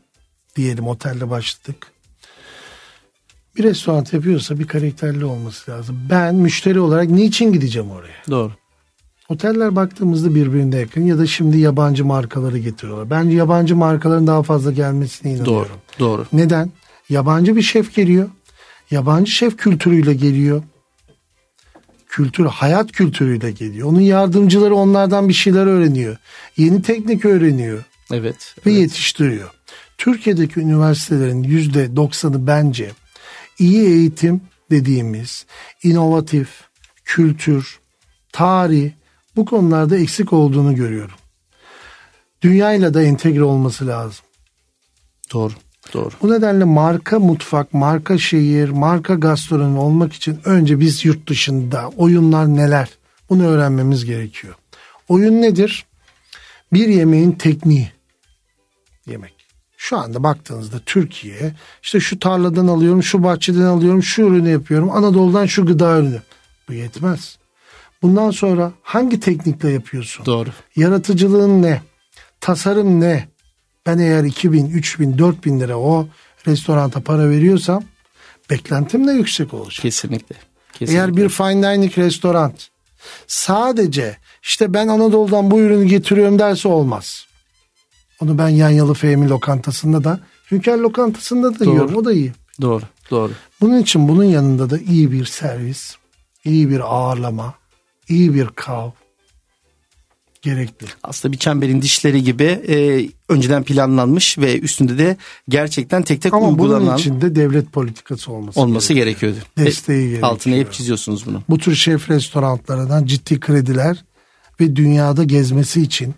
diyelim 0.55 0.87
otelde 0.87 1.29
başladık. 1.29 1.87
Bir 3.55 3.63
restoran 3.63 4.05
yapıyorsa 4.11 4.59
bir 4.59 4.67
karakterli 4.67 5.25
olması 5.25 5.71
lazım. 5.71 5.99
Ben 6.09 6.35
müşteri 6.35 6.79
olarak 6.79 7.09
niçin 7.09 7.53
gideceğim 7.53 7.91
oraya? 7.91 8.23
Doğru. 8.29 8.51
Oteller 9.29 9.75
baktığımızda 9.75 10.35
birbirine 10.35 10.77
yakın 10.77 11.01
ya 11.01 11.17
da 11.17 11.27
şimdi 11.27 11.57
yabancı 11.57 12.05
markaları 12.05 12.57
getiriyorlar. 12.57 13.09
Bence 13.09 13.35
yabancı 13.37 13.75
markaların 13.75 14.27
daha 14.27 14.43
fazla 14.43 14.71
gelmesine 14.71 15.31
inanıyorum. 15.31 15.69
Doğru. 15.99 15.99
Doğru. 15.99 16.25
Neden? 16.33 16.71
Yabancı 17.09 17.55
bir 17.55 17.61
şef 17.61 17.95
geliyor. 17.95 18.29
Yabancı 18.91 19.31
şef 19.31 19.57
kültürüyle 19.57 20.13
geliyor. 20.13 20.63
Kültür, 22.11 22.45
hayat 22.45 22.91
kültürüyle 22.91 23.51
geliyor. 23.51 23.87
Onun 23.87 24.01
yardımcıları 24.01 24.75
onlardan 24.75 25.29
bir 25.29 25.33
şeyler 25.33 25.65
öğreniyor. 25.65 26.17
Yeni 26.57 26.81
teknik 26.81 27.25
öğreniyor. 27.25 27.83
Evet. 28.11 28.55
Ve 28.65 28.71
evet. 28.71 28.81
yetiştiriyor. 28.81 29.49
Türkiye'deki 29.97 30.59
üniversitelerin 30.59 31.43
yüzde 31.43 31.95
doksanı 31.95 32.47
bence 32.47 32.91
iyi 33.59 33.83
eğitim 33.83 34.41
dediğimiz 34.71 35.45
inovatif, 35.83 36.49
kültür, 37.05 37.79
tarih 38.31 38.91
bu 39.35 39.45
konularda 39.45 39.97
eksik 39.97 40.33
olduğunu 40.33 40.75
görüyorum. 40.75 41.17
Dünyayla 42.41 42.93
da 42.93 43.03
entegre 43.03 43.43
olması 43.43 43.87
lazım. 43.87 44.25
Doğru. 45.33 45.53
Doğru. 45.93 46.09
Bu 46.21 46.31
nedenle 46.31 46.63
marka 46.63 47.19
mutfak, 47.19 47.73
marka 47.73 48.17
şehir, 48.17 48.69
marka 48.69 49.13
gastronomi 49.13 49.79
olmak 49.79 50.13
için 50.13 50.39
önce 50.45 50.79
biz 50.79 51.05
yurt 51.05 51.29
dışında 51.29 51.89
oyunlar 51.97 52.47
neler? 52.47 52.89
Bunu 53.29 53.47
öğrenmemiz 53.47 54.05
gerekiyor. 54.05 54.55
Oyun 55.09 55.41
nedir? 55.41 55.85
Bir 56.73 56.87
yemeğin 56.87 57.31
tekniği. 57.31 57.91
Yemek. 59.05 59.33
Şu 59.77 59.97
anda 59.97 60.23
baktığınızda 60.23 60.79
Türkiye 60.85 61.53
işte 61.83 61.99
şu 61.99 62.19
tarladan 62.19 62.67
alıyorum, 62.67 63.03
şu 63.03 63.23
bahçeden 63.23 63.61
alıyorum, 63.61 64.03
şu 64.03 64.21
ürünü 64.21 64.49
yapıyorum. 64.49 64.91
Anadolu'dan 64.91 65.45
şu 65.45 65.65
gıda 65.65 65.97
ürünü. 65.99 66.21
Bu 66.69 66.73
yetmez. 66.73 67.37
Bundan 68.01 68.31
sonra 68.31 68.71
hangi 68.81 69.19
teknikle 69.19 69.69
yapıyorsun? 69.69 70.25
Doğru. 70.25 70.49
Yaratıcılığın 70.75 71.61
ne? 71.61 71.81
Tasarım 72.41 73.01
ne? 73.01 73.27
Ben 73.85 73.97
eğer 73.97 74.23
2000, 74.23 74.69
3000, 74.69 75.17
4000 75.17 75.59
lira 75.59 75.77
o 75.77 76.07
restoranta 76.47 76.99
para 77.01 77.29
veriyorsam 77.29 77.83
beklentim 78.49 79.07
de 79.07 79.11
yüksek 79.11 79.53
olacak. 79.53 79.81
Kesinlikle. 79.81 80.35
Kesinlikle. 80.73 80.97
Eğer 80.97 81.15
bir 81.15 81.29
fine 81.29 81.73
dining 81.73 81.97
restoran 81.97 82.53
sadece 83.27 84.17
işte 84.43 84.73
ben 84.73 84.87
Anadolu'dan 84.87 85.51
bu 85.51 85.59
ürünü 85.59 85.85
getiriyorum 85.85 86.39
derse 86.39 86.67
olmaz. 86.67 87.25
Onu 88.21 88.37
ben 88.37 88.49
Yanyalı 88.49 88.93
Fehmi 88.93 89.29
lokantasında 89.29 90.03
da 90.03 90.19
Hünkar 90.51 90.77
lokantasında 90.77 91.59
da 91.59 91.65
Doğru. 91.65 91.69
yiyorum. 91.69 91.95
O 91.95 92.05
da 92.05 92.13
iyi. 92.13 92.31
Doğru. 92.61 92.83
Doğru. 93.11 93.31
Bunun 93.61 93.79
için 93.79 94.07
bunun 94.07 94.23
yanında 94.23 94.69
da 94.69 94.77
iyi 94.77 95.11
bir 95.11 95.25
servis, 95.25 95.95
iyi 96.45 96.69
bir 96.69 96.95
ağırlama, 96.95 97.53
iyi 98.09 98.33
bir 98.33 98.47
kav 98.47 98.89
gerekli. 100.41 100.87
Aslında 101.03 101.31
bir 101.31 101.37
çemberin 101.37 101.81
dişleri 101.81 102.23
gibi 102.23 102.43
e, 102.43 103.07
önceden 103.29 103.63
planlanmış 103.63 104.37
ve 104.37 104.59
üstünde 104.59 104.97
de 104.97 105.17
gerçekten 105.49 106.03
tek 106.03 106.21
tek 106.21 106.33
Ama 106.33 106.47
uygulanan 106.49 106.85
bunun 106.87 106.97
için 106.97 107.21
de 107.21 107.35
devlet 107.35 107.71
politikası 107.71 108.31
olması, 108.31 108.59
olması 108.59 108.93
gerekiyor. 108.93 109.31
gerekiyordu. 109.33 109.69
Desteği 109.69 109.97
E, 110.01 110.07
gerekiyor. 110.07 110.31
Altına 110.31 110.55
hep 110.55 110.73
çiziyorsunuz 110.73 111.25
bunu. 111.25 111.43
Bu 111.49 111.57
tür 111.57 111.75
şef 111.75 112.09
restoranlarından 112.09 113.05
ciddi 113.05 113.39
krediler 113.39 114.03
ve 114.59 114.75
dünyada 114.75 115.23
gezmesi 115.23 115.81
için 115.81 116.13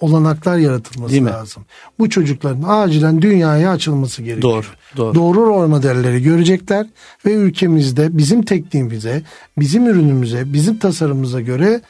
olanaklar 0.00 0.58
yaratılması 0.58 1.12
Değil 1.12 1.22
mi? 1.22 1.30
lazım. 1.30 1.64
Bu 1.98 2.10
çocukların 2.10 2.62
acilen 2.66 3.22
dünyaya 3.22 3.70
açılması 3.70 4.22
gerekiyor. 4.22 4.42
Doğru, 4.52 4.66
doğru. 4.96 5.14
Doğru 5.14 5.46
rol 5.46 5.68
modelleri 5.68 6.22
görecekler 6.22 6.86
ve 7.26 7.32
ülkemizde 7.32 8.18
bizim 8.18 8.42
tekniğimize, 8.42 9.22
bizim 9.58 9.86
ürünümüze, 9.86 10.52
bizim 10.52 10.78
tasarımımıza 10.78 11.40
göre 11.40 11.80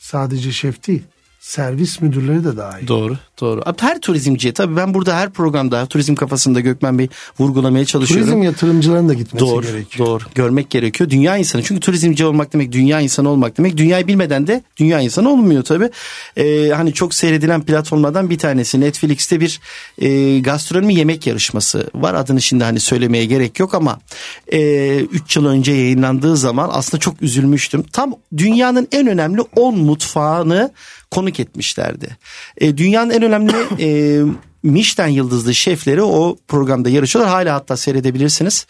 sadece 0.00 0.52
şef 0.52 0.86
değil, 0.86 1.02
servis 1.40 2.00
müdürleri 2.00 2.44
de 2.44 2.56
dahil. 2.56 2.86
Doğru, 2.88 3.16
doğru. 3.40 3.62
Abi 3.66 3.76
her 3.80 4.00
turizmciye 4.00 4.52
tabii 4.54 4.76
ben 4.76 4.94
burada 4.94 5.16
her 5.16 5.30
programda 5.30 5.86
turizm 5.86 6.14
kafasında 6.14 6.60
Gökmen 6.60 6.98
Bey 6.98 7.08
vurgulamaya 7.38 7.84
çalışıyorum. 7.84 8.26
Turizm 8.26 8.42
yatırımcılarının 8.42 9.08
da 9.08 9.14
gitmesi 9.14 9.46
Doğru, 9.46 9.66
gerekiyor. 9.66 10.08
doğru. 10.08 10.24
Görmek 10.34 10.70
gerekiyor. 10.70 11.10
Dünya 11.10 11.36
insanı. 11.36 11.62
Çünkü 11.62 11.80
turizmci 11.80 12.24
olmak 12.24 12.52
demek 12.52 12.72
dünya 12.72 13.00
insanı 13.00 13.28
olmak 13.28 13.58
demek. 13.58 13.76
Dünyayı 13.76 14.06
bilmeden 14.06 14.46
de 14.46 14.62
dünya 14.76 15.00
insanı 15.00 15.30
olmuyor 15.30 15.62
tabii. 15.62 15.90
Ee, 16.36 16.68
hani 16.68 16.92
çok 16.92 17.14
seyredilen 17.14 17.62
platformlardan 17.62 18.30
bir 18.30 18.38
tanesi. 18.38 18.80
Netflix'te 18.80 19.40
bir 19.40 19.60
e, 19.98 20.38
gastronomi 20.40 20.94
yemek 20.94 21.26
yarışması 21.26 21.90
var. 21.94 22.14
Adını 22.14 22.40
şimdi 22.42 22.64
hani 22.64 22.80
söylemeye 22.80 23.24
gerek 23.24 23.60
yok 23.60 23.74
ama 23.74 24.00
3 24.48 24.54
e, 24.54 24.96
üç 25.00 25.36
yıl 25.36 25.46
önce 25.46 25.72
yayınlandığı 25.72 26.36
zaman 26.36 26.70
aslında 26.72 27.00
çok 27.00 27.22
üzülmüştüm. 27.22 27.82
Tam 27.92 28.14
dünyanın 28.36 28.88
en 28.92 29.06
önemli 29.06 29.40
10 29.56 29.78
mutfağını 29.78 30.72
konuk 31.10 31.40
etmişlerdi. 31.40 32.16
E, 32.56 32.76
dünyanın 32.76 33.10
en 33.10 33.22
önemli 33.22 33.52
e, 33.80 34.20
Michelin 34.62 35.12
yıldızlı 35.12 35.54
şefleri 35.54 36.02
o 36.02 36.36
programda 36.48 36.88
yarışıyorlar. 36.88 37.34
Hala 37.34 37.54
hatta 37.54 37.76
seyredebilirsiniz. 37.76 38.66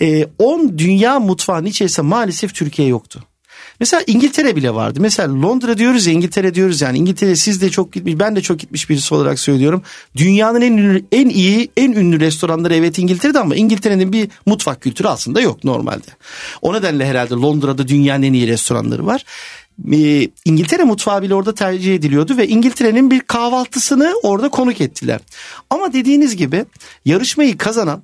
10 0.00 0.68
e, 0.68 0.78
dünya 0.78 1.20
mutfağının 1.20 1.66
içerisinde 1.66 2.06
maalesef 2.06 2.54
Türkiye 2.54 2.88
yoktu. 2.88 3.24
Mesela 3.80 4.02
İngiltere 4.06 4.56
bile 4.56 4.74
vardı. 4.74 5.00
Mesela 5.00 5.42
Londra 5.42 5.78
diyoruz 5.78 6.06
ya 6.06 6.12
İngiltere 6.12 6.54
diyoruz 6.54 6.80
yani. 6.80 6.98
İngiltere 6.98 7.36
siz 7.36 7.62
de 7.62 7.70
çok 7.70 7.92
gitmiş 7.92 8.18
ben 8.18 8.36
de 8.36 8.40
çok 8.40 8.58
gitmiş 8.58 8.90
birisi 8.90 9.14
olarak 9.14 9.38
söylüyorum. 9.38 9.82
Dünyanın 10.16 10.60
en 10.60 10.72
ünlü, 10.72 11.04
en 11.12 11.28
iyi 11.28 11.70
en 11.76 11.92
ünlü 11.92 12.20
restoranları 12.20 12.74
evet 12.74 12.98
İngiltere'de 12.98 13.38
ama 13.38 13.56
İngiltere'nin 13.56 14.12
bir 14.12 14.28
mutfak 14.46 14.80
kültürü 14.80 15.08
aslında 15.08 15.40
yok 15.40 15.64
normalde. 15.64 16.10
O 16.62 16.74
nedenle 16.74 17.06
herhalde 17.06 17.34
Londra'da 17.34 17.88
dünyanın 17.88 18.22
en 18.22 18.32
iyi 18.32 18.48
restoranları 18.48 19.06
var. 19.06 19.24
E, 19.92 20.28
İngiltere 20.44 20.84
mutfağı 20.84 21.22
bile 21.22 21.34
orada 21.34 21.54
tercih 21.54 21.94
ediliyordu 21.94 22.36
ve 22.36 22.48
İngiltere'nin 22.48 23.10
bir 23.10 23.20
kahvaltısını 23.20 24.14
orada 24.22 24.48
konuk 24.48 24.80
ettiler. 24.80 25.20
Ama 25.70 25.92
dediğiniz 25.92 26.36
gibi 26.36 26.64
yarışmayı 27.04 27.58
kazanan 27.58 28.02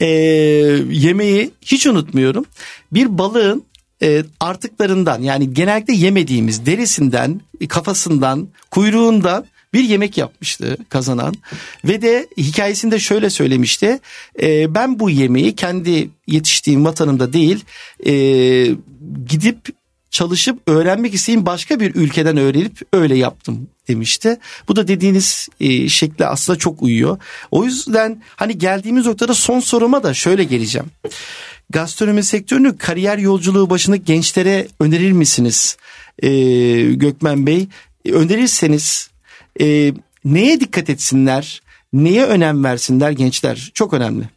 e, 0.00 0.06
yemeği 0.90 1.50
hiç 1.62 1.86
unutmuyorum. 1.86 2.44
Bir 2.92 3.18
balığın 3.18 3.64
e, 4.02 4.22
artıklarından 4.40 5.22
yani 5.22 5.54
genellikle 5.54 5.94
yemediğimiz 5.94 6.66
derisinden, 6.66 7.40
kafasından, 7.68 8.48
kuyruğundan 8.70 9.44
bir 9.72 9.84
yemek 9.84 10.18
yapmıştı 10.18 10.76
kazanan 10.88 11.34
ve 11.84 12.02
de 12.02 12.26
hikayesinde 12.36 12.98
şöyle 12.98 13.30
söylemişti 13.30 14.00
e, 14.42 14.74
ben 14.74 14.98
bu 14.98 15.10
yemeği 15.10 15.54
kendi 15.54 16.10
yetiştiğim 16.26 16.84
vatanımda 16.84 17.32
değil 17.32 17.64
e, 18.06 18.12
gidip 19.28 19.79
çalışıp 20.10 20.60
öğrenmek 20.66 21.14
isteyeyim 21.14 21.46
başka 21.46 21.80
bir 21.80 21.94
ülkeden 21.94 22.36
öğrenip 22.36 22.80
öyle 22.92 23.16
yaptım 23.16 23.68
demişti. 23.88 24.38
Bu 24.68 24.76
da 24.76 24.88
dediğiniz 24.88 25.48
e, 25.60 25.88
şekle 25.88 26.26
aslında 26.26 26.58
çok 26.58 26.82
uyuyor. 26.82 27.18
O 27.50 27.64
yüzden 27.64 28.22
hani 28.36 28.58
geldiğimiz 28.58 29.06
noktada 29.06 29.34
son 29.34 29.60
soruma 29.60 30.02
da 30.02 30.14
şöyle 30.14 30.44
geleceğim. 30.44 30.90
Gastronomi 31.70 32.24
sektörünü 32.24 32.78
kariyer 32.78 33.18
yolculuğu 33.18 33.70
başındaki 33.70 34.04
gençlere 34.04 34.68
önerir 34.80 35.12
misiniz 35.12 35.76
e, 36.22 36.30
Gökmen 36.82 37.46
Bey? 37.46 37.68
Önerirseniz 38.08 39.10
e, 39.60 39.92
neye 40.24 40.60
dikkat 40.60 40.90
etsinler? 40.90 41.62
Neye 41.92 42.24
önem 42.24 42.64
versinler 42.64 43.10
gençler? 43.10 43.70
Çok 43.74 43.92
önemli. 43.94 44.28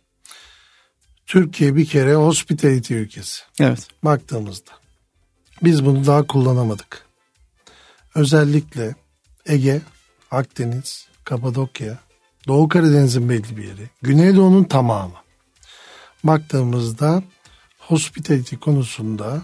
Türkiye 1.28 1.76
bir 1.76 1.86
kere 1.86 2.16
hospitality 2.16 2.94
ülkesi. 2.94 3.42
Evet. 3.60 3.88
Baktığımızda. 4.04 4.83
Biz 5.64 5.86
bunu 5.86 6.06
daha 6.06 6.28
kullanamadık. 6.28 7.06
Özellikle 8.16 8.96
Ege, 9.46 9.82
Akdeniz, 10.32 11.08
Kapadokya, 11.24 11.98
Doğu 12.48 12.68
Karadeniz'in 12.68 13.30
belli 13.30 13.58
bir 13.58 13.64
yeri, 13.64 13.90
Güneydoğu'nun 14.02 14.64
tamamı. 14.64 15.14
Baktığımızda 16.24 17.24
hospitality 17.80 18.56
konusunda 18.56 19.42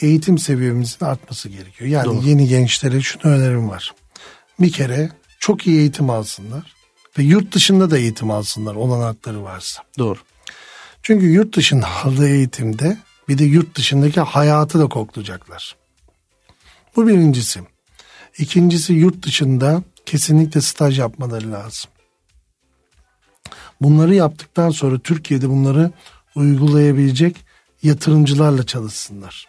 eğitim 0.00 0.38
seviyemizin 0.38 1.04
artması 1.04 1.48
gerekiyor. 1.48 1.90
Yani 1.90 2.04
Doğru. 2.04 2.26
yeni 2.26 2.48
gençlere 2.48 3.00
şunu 3.00 3.32
önerim 3.32 3.70
var. 3.70 3.94
Bir 4.60 4.72
kere 4.72 5.10
çok 5.38 5.66
iyi 5.66 5.78
eğitim 5.78 6.10
alsınlar 6.10 6.74
ve 7.18 7.22
yurt 7.22 7.54
dışında 7.54 7.90
da 7.90 7.98
eğitim 7.98 8.30
alsınlar 8.30 8.74
olanakları 8.74 9.42
varsa. 9.42 9.82
Doğru. 9.98 10.18
Çünkü 11.02 11.26
yurt 11.26 11.56
dışında 11.56 11.86
aldığı 12.04 12.28
eğitimde 12.28 12.96
bir 13.30 13.38
de 13.38 13.44
yurt 13.44 13.74
dışındaki 13.74 14.20
hayatı 14.20 14.78
da 14.78 14.88
koklayacaklar. 14.88 15.76
Bu 16.96 17.06
birincisi. 17.06 17.60
İkincisi 18.38 18.92
yurt 18.92 19.22
dışında 19.22 19.82
kesinlikle 20.06 20.60
staj 20.60 20.98
yapmaları 20.98 21.52
lazım. 21.52 21.90
Bunları 23.80 24.14
yaptıktan 24.14 24.70
sonra 24.70 24.98
Türkiye'de 24.98 25.48
bunları 25.48 25.90
uygulayabilecek 26.34 27.36
yatırımcılarla 27.82 28.66
çalışsınlar. 28.66 29.48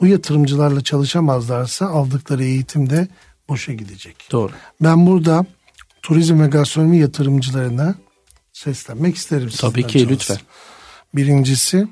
Bu 0.00 0.06
yatırımcılarla 0.06 0.80
çalışamazlarsa 0.80 1.86
aldıkları 1.86 2.44
eğitim 2.44 2.90
de 2.90 3.08
boşa 3.48 3.72
gidecek. 3.72 4.28
Doğru. 4.32 4.52
Ben 4.80 5.06
burada 5.06 5.46
turizm 6.02 6.40
ve 6.40 6.46
gastronomi 6.46 6.98
yatırımcılarına 6.98 7.94
seslenmek 8.52 9.16
isterim. 9.16 9.50
Tabii 9.58 9.86
ki 9.86 9.92
çalışsın. 9.92 10.14
lütfen. 10.14 10.38
Birincisi 11.14 11.88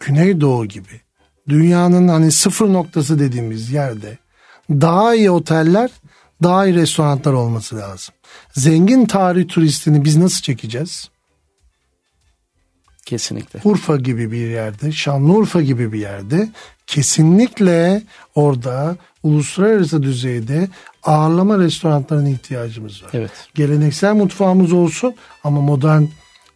Güneydoğu 0.00 0.66
gibi 0.66 1.00
dünyanın 1.48 2.08
hani 2.08 2.32
sıfır 2.32 2.72
noktası 2.72 3.18
dediğimiz 3.18 3.70
yerde 3.70 4.18
daha 4.70 5.14
iyi 5.14 5.30
oteller, 5.30 5.90
daha 6.42 6.66
iyi 6.66 6.74
restoranlar 6.74 7.32
olması 7.32 7.76
lazım. 7.76 8.14
Zengin 8.52 9.06
tarih 9.06 9.48
turistini 9.48 10.04
biz 10.04 10.16
nasıl 10.16 10.42
çekeceğiz? 10.42 11.10
Kesinlikle. 13.06 13.60
Urfa 13.64 13.96
gibi 13.96 14.32
bir 14.32 14.48
yerde, 14.48 14.92
Şanlıurfa 14.92 15.62
gibi 15.62 15.92
bir 15.92 16.00
yerde 16.00 16.48
kesinlikle 16.86 18.02
orada 18.34 18.96
uluslararası 19.22 20.02
düzeyde 20.02 20.68
ağırlama 21.02 21.58
restoranlarına 21.58 22.28
ihtiyacımız 22.28 23.02
var. 23.02 23.10
Evet. 23.12 23.30
Geleneksel 23.54 24.14
mutfağımız 24.14 24.72
olsun 24.72 25.14
ama 25.44 25.60
modern 25.60 26.02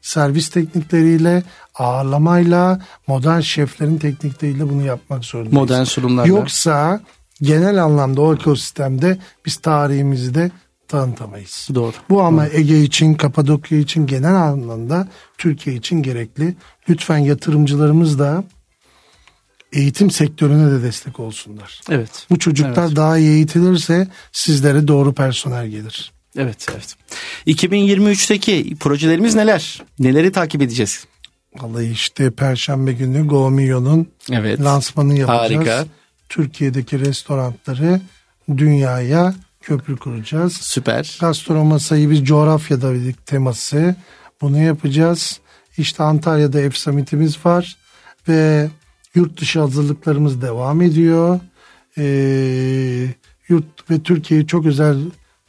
servis 0.03 0.49
teknikleriyle, 0.49 1.43
ağırlamayla, 1.75 2.81
modern 3.07 3.41
şeflerin 3.41 3.99
teknikleriyle 3.99 4.69
bunu 4.69 4.83
yapmak 4.83 5.25
zorundayız. 5.25 5.55
Modern 5.55 5.85
sunumlarla. 5.85 6.29
Yoksa 6.29 7.01
genel 7.43 7.85
anlamda 7.85 8.21
o 8.21 8.35
ekosistemde 8.35 9.19
biz 9.47 9.57
tarihimizi 9.57 10.35
de 10.35 10.51
tanıtamayız. 10.89 11.69
Doğru. 11.75 11.93
Bu 12.11 12.23
ama 12.23 12.47
Doğru. 12.47 12.57
Ege 12.57 12.83
için, 12.83 13.15
Kapadokya 13.15 13.79
için 13.79 14.07
genel 14.07 14.35
anlamda 14.35 15.09
Türkiye 15.39 15.77
için 15.77 16.03
gerekli. 16.03 16.55
Lütfen 16.89 17.19
yatırımcılarımız 17.19 18.19
da 18.19 18.45
eğitim 19.73 20.11
sektörüne 20.11 20.71
de 20.71 20.83
destek 20.83 21.21
olsunlar. 21.21 21.81
Evet. 21.91 22.27
Bu 22.31 22.39
çocuklar 22.39 22.87
evet. 22.87 22.97
daha 22.97 23.19
iyi 23.19 23.31
eğitilirse 23.31 24.09
sizlere 24.33 24.89
doğru 24.89 25.13
personel 25.15 25.69
gelir. 25.69 26.13
Evet, 26.37 26.67
evet. 26.73 26.97
2023'teki 27.47 28.77
projelerimiz 28.77 29.35
neler? 29.35 29.83
Neleri 29.99 30.33
takip 30.33 30.63
edeceğiz? 30.63 31.07
Vallahi 31.61 31.91
işte 31.91 32.31
Perşembe 32.31 32.93
günü 32.93 33.27
Gomio'nun 33.27 34.09
evet. 34.33 34.61
lansmanını 34.61 35.19
yapacağız. 35.19 35.53
Harika. 35.53 35.87
Türkiye'deki 36.29 37.01
restoranları 37.01 38.01
dünyaya 38.57 39.35
köprü 39.63 39.97
kuracağız. 39.97 40.53
Süper. 40.53 41.19
Gastronomasayı 41.21 42.11
biz 42.11 42.25
coğrafyada 42.25 42.95
bir 42.95 43.13
teması. 43.13 43.95
Bunu 44.41 44.63
yapacağız. 44.63 45.41
İşte 45.79 46.03
Antalya'da 46.03 46.61
ev 46.61 46.71
samitimiz 46.71 47.47
var 47.47 47.77
ve 48.29 48.69
yurt 49.15 49.41
dışı 49.41 49.61
hazırlıklarımız 49.61 50.43
devam 50.43 50.83
ediyor. 50.83 51.41
Ee, 51.99 53.07
yurt 53.49 53.91
ve 53.91 54.03
Türkiye'ye 54.03 54.47
çok 54.47 54.67
özel 54.67 54.97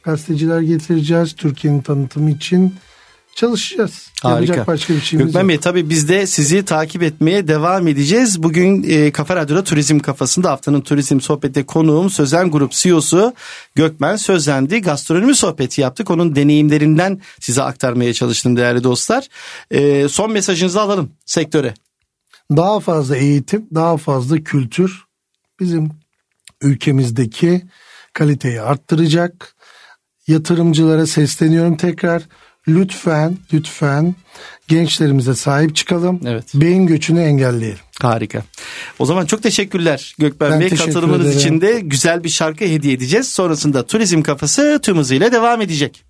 gazeteciler 0.04 0.60
getireceğiz. 0.60 1.36
Türkiye'nin 1.36 1.82
tanıtımı 1.82 2.30
için 2.30 2.74
çalışacağız. 3.34 4.10
Harika. 4.22 4.40
Yapacak 4.40 4.66
başka 4.66 4.94
bir 4.94 5.00
şeyimiz 5.00 5.26
Gökmen 5.26 5.40
yok. 5.40 5.48
Bey 5.48 5.58
tabii 5.58 5.90
biz 5.90 6.08
de 6.08 6.26
sizi 6.26 6.64
takip 6.64 7.02
etmeye 7.02 7.48
devam 7.48 7.88
edeceğiz. 7.88 8.42
Bugün 8.42 8.84
e, 8.88 9.12
Kafa 9.12 9.36
Radyo'da 9.36 9.64
Turizm 9.64 9.98
Kafası'nda 9.98 10.50
haftanın 10.50 10.80
turizm 10.80 11.20
sohbeti 11.20 11.66
konuğum 11.66 12.10
Sözen 12.10 12.50
Grup 12.50 12.72
CEO'su 12.72 13.34
Gökmen 13.74 14.16
Sözendi. 14.16 14.80
Gastronomi 14.80 15.34
sohbeti 15.34 15.80
yaptık. 15.80 16.10
Onun 16.10 16.36
deneyimlerinden 16.36 17.20
size 17.40 17.62
aktarmaya 17.62 18.14
çalıştım 18.14 18.56
değerli 18.56 18.84
dostlar. 18.84 19.28
E, 19.70 20.08
son 20.08 20.32
mesajınızı 20.32 20.80
alalım 20.80 21.10
sektöre. 21.26 21.74
Daha 22.56 22.80
fazla 22.80 23.16
eğitim, 23.16 23.66
daha 23.74 23.96
fazla 23.96 24.36
kültür 24.36 25.04
bizim 25.60 25.90
ülkemizdeki 26.62 27.62
kaliteyi 28.12 28.60
arttıracak. 28.60 29.54
Yatırımcılara 30.26 31.06
sesleniyorum 31.06 31.76
tekrar 31.76 32.22
lütfen 32.68 33.38
lütfen 33.52 34.14
gençlerimize 34.68 35.34
sahip 35.34 35.76
çıkalım. 35.76 36.20
Evet. 36.26 36.44
Beyin 36.54 36.86
göçünü 36.86 37.20
engelleyelim. 37.20 37.78
Harika. 38.00 38.42
O 38.98 39.06
zaman 39.06 39.26
çok 39.26 39.42
teşekkürler 39.42 40.14
Gökben 40.18 40.50
ben 40.52 40.60
Bey. 40.60 40.68
Teşekkür 40.68 40.92
Katılımınız 40.92 41.26
ederim. 41.26 41.38
için 41.38 41.60
de 41.60 41.80
güzel 41.80 42.24
bir 42.24 42.28
şarkı 42.28 42.64
hediye 42.64 42.94
edeceğiz. 42.94 43.28
Sonrasında 43.28 43.86
Turizm 43.86 44.22
Kafası 44.22 44.80
tüm 44.82 44.96
hızıyla 44.98 45.32
devam 45.32 45.60
edecek. 45.60 46.04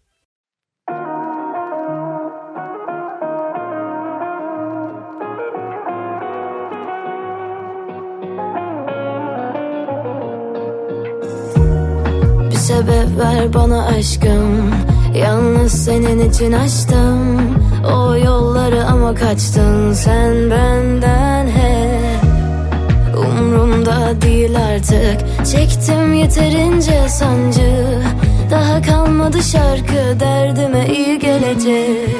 Sebep 12.74 13.18
ver 13.18 13.54
bana 13.54 13.87
aşkım. 13.87 14.70
Yalnız 15.14 15.84
senin 15.84 16.30
için 16.30 16.52
açtım 16.52 17.40
o 17.84 18.16
yolları 18.16 18.84
ama 18.87 19.14
kaçtın 19.14 19.92
sen 19.92 20.50
benden 20.50 21.46
hep. 21.46 22.24
Umrumda 23.16 24.22
değil 24.22 24.56
artık 24.72 25.46
çektim 25.52 26.14
yeterince 26.14 27.08
sancı. 27.08 27.98
Daha 28.50 28.82
kalmadı 28.82 29.42
şarkı 29.42 30.20
derdime 30.20 30.87
iyi 30.88 31.18
gelecek. 31.18 32.16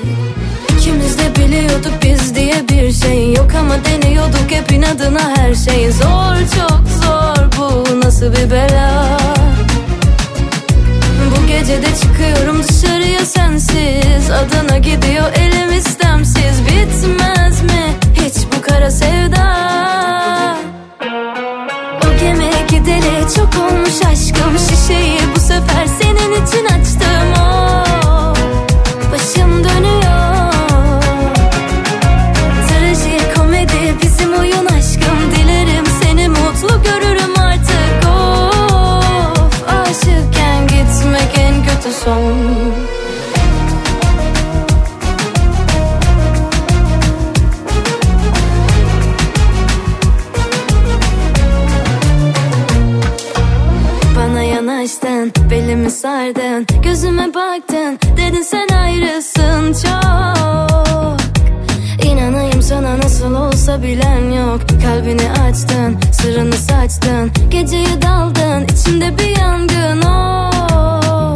İkimiz 0.79 1.19
de 1.19 1.37
biliyorduk 1.37 1.93
biz 2.03 2.35
diye 2.35 2.69
bir 2.69 2.93
şey 2.93 3.35
yok 3.35 3.51
ama 3.61 3.75
deniyorduk 3.85 4.51
hep 4.51 4.73
inadına 4.73 5.37
her 5.37 5.55
şey. 5.55 5.93
Zor 5.93 6.37
çok 6.37 6.83
zor 7.03 7.49
bu 7.59 8.01
nasıl 8.01 8.33
bir 8.33 8.51
bela 8.51 9.19
bu 11.55 11.59
gece 11.59 11.83
de 11.83 11.97
çıkıyorum 12.03 12.63
dışarıya 12.63 13.27
sensiz. 13.27 14.31
Adana 14.31 14.79
gidiyor 14.79 15.33
elim 15.37 15.79
istemsiz. 15.79 16.63
Bitmez 16.67 17.63
mi 17.63 17.95
hiç 18.15 18.35
bu 18.57 18.63
kara 18.63 18.91
sevda? 18.91 19.45
O 22.07 22.21
gemi 22.21 22.51
gideli 22.71 23.35
çok 23.37 23.49
olmuş 23.65 24.03
aşkım 24.13 24.59
sardın 55.95 56.67
Gözüme 56.83 57.35
baktın, 57.35 57.99
dedin 58.17 58.43
sen 58.43 58.69
ayrısın 58.69 59.73
çok. 59.73 61.17
İnanayım 62.07 62.63
sana 62.63 62.99
nasıl 62.99 63.35
olsa 63.35 63.83
bilen 63.83 64.31
yok 64.31 64.61
Kalbini 64.83 65.31
açtın, 65.31 65.97
sırrını 66.13 66.55
saçtın 66.55 67.33
Geceye 67.51 68.03
daldın, 68.03 68.65
içimde 68.73 69.19
bir 69.19 69.41
yangın 69.41 70.03
oh. 70.03 71.35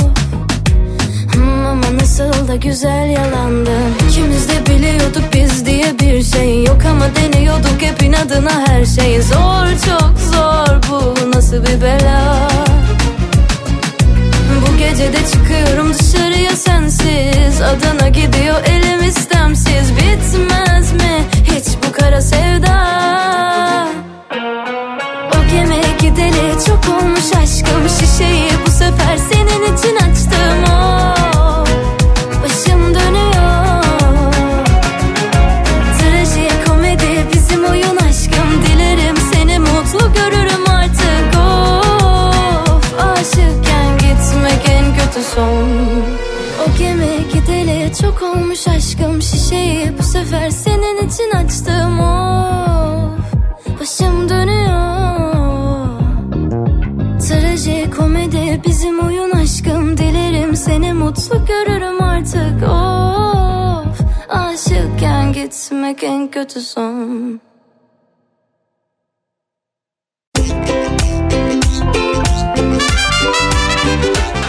Hmm, 1.35 1.66
ama 1.66 1.97
nasıl 2.01 2.49
da 2.49 2.57
güzel 2.57 3.11
yalandın. 3.11 3.92
İkimiz 4.09 4.49
de 4.49 4.66
biliyorduk 4.66 5.25
biz 5.35 5.67
diye 5.67 5.98
bir 5.98 6.23
şey 6.23 6.65
yok 6.65 6.79
Ama 6.90 7.04
deniyorduk 7.17 7.83
hep 7.83 8.02
inadına 8.02 8.67
her 8.69 8.85
şey. 8.85 9.23
Zor 9.23 9.67
çok 9.87 10.19
zor 10.33 10.90
bu 10.90 11.31
nasıl 11.35 11.63
bir 11.63 11.83
bela 11.83 12.48
bu 14.79 14.83
gece 14.83 15.12
de 15.12 15.18
çıkıyorum 15.33 15.94
dışarıya 15.94 16.56
sensiz. 16.56 17.62
Adana 17.62 18.08
gidiyor 18.08 18.64
elim 18.64 19.08
istemsiz. 19.08 19.92
Bitmez 19.96 20.92
mi? 20.92 21.24
Hiç 21.44 21.66
bu 21.87 21.92
kara 21.92 22.20
sevda 22.20 22.67
Dolmuş 48.29 48.68
aşkım 48.68 49.22
şişeyi 49.22 49.98
bu 49.98 50.02
sefer 50.02 50.50
senin 50.50 51.08
için 51.08 51.31
açtım. 51.31 52.00
Of 52.00 53.35
Başım 53.81 54.29
dönüyor. 54.29 56.00
Trajik 57.20 57.96
komedi 57.96 58.62
bizim 58.66 59.06
oyun 59.06 59.31
aşkım. 59.31 59.96
Dilerim 59.96 60.56
seni 60.56 60.92
mutlu 60.92 61.46
görürüm 61.46 62.02
artık. 62.02 62.62
Of 62.62 64.00
Aşıkken 64.29 65.33
gitmek 65.33 66.02
en 66.02 66.31
kötü 66.31 66.60
son. 66.60 67.40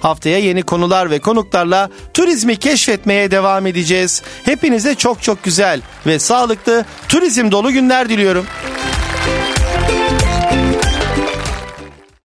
Haftaya 0.00 0.38
yeni 0.38 0.62
konular 0.62 1.10
ve 1.10 1.18
konuklarla 1.18 1.90
turizmi 2.14 2.56
keşfetmeye 2.56 3.30
devam 3.30 3.66
edeceğiz. 3.66 4.22
Hepinize 4.44 4.94
çok 4.94 5.22
çok 5.22 5.42
güzel 5.42 5.80
ve 6.06 6.18
sağlıklı 6.18 6.84
turizm 7.08 7.50
dolu 7.50 7.72
günler 7.72 8.08
diliyorum. 8.08 8.46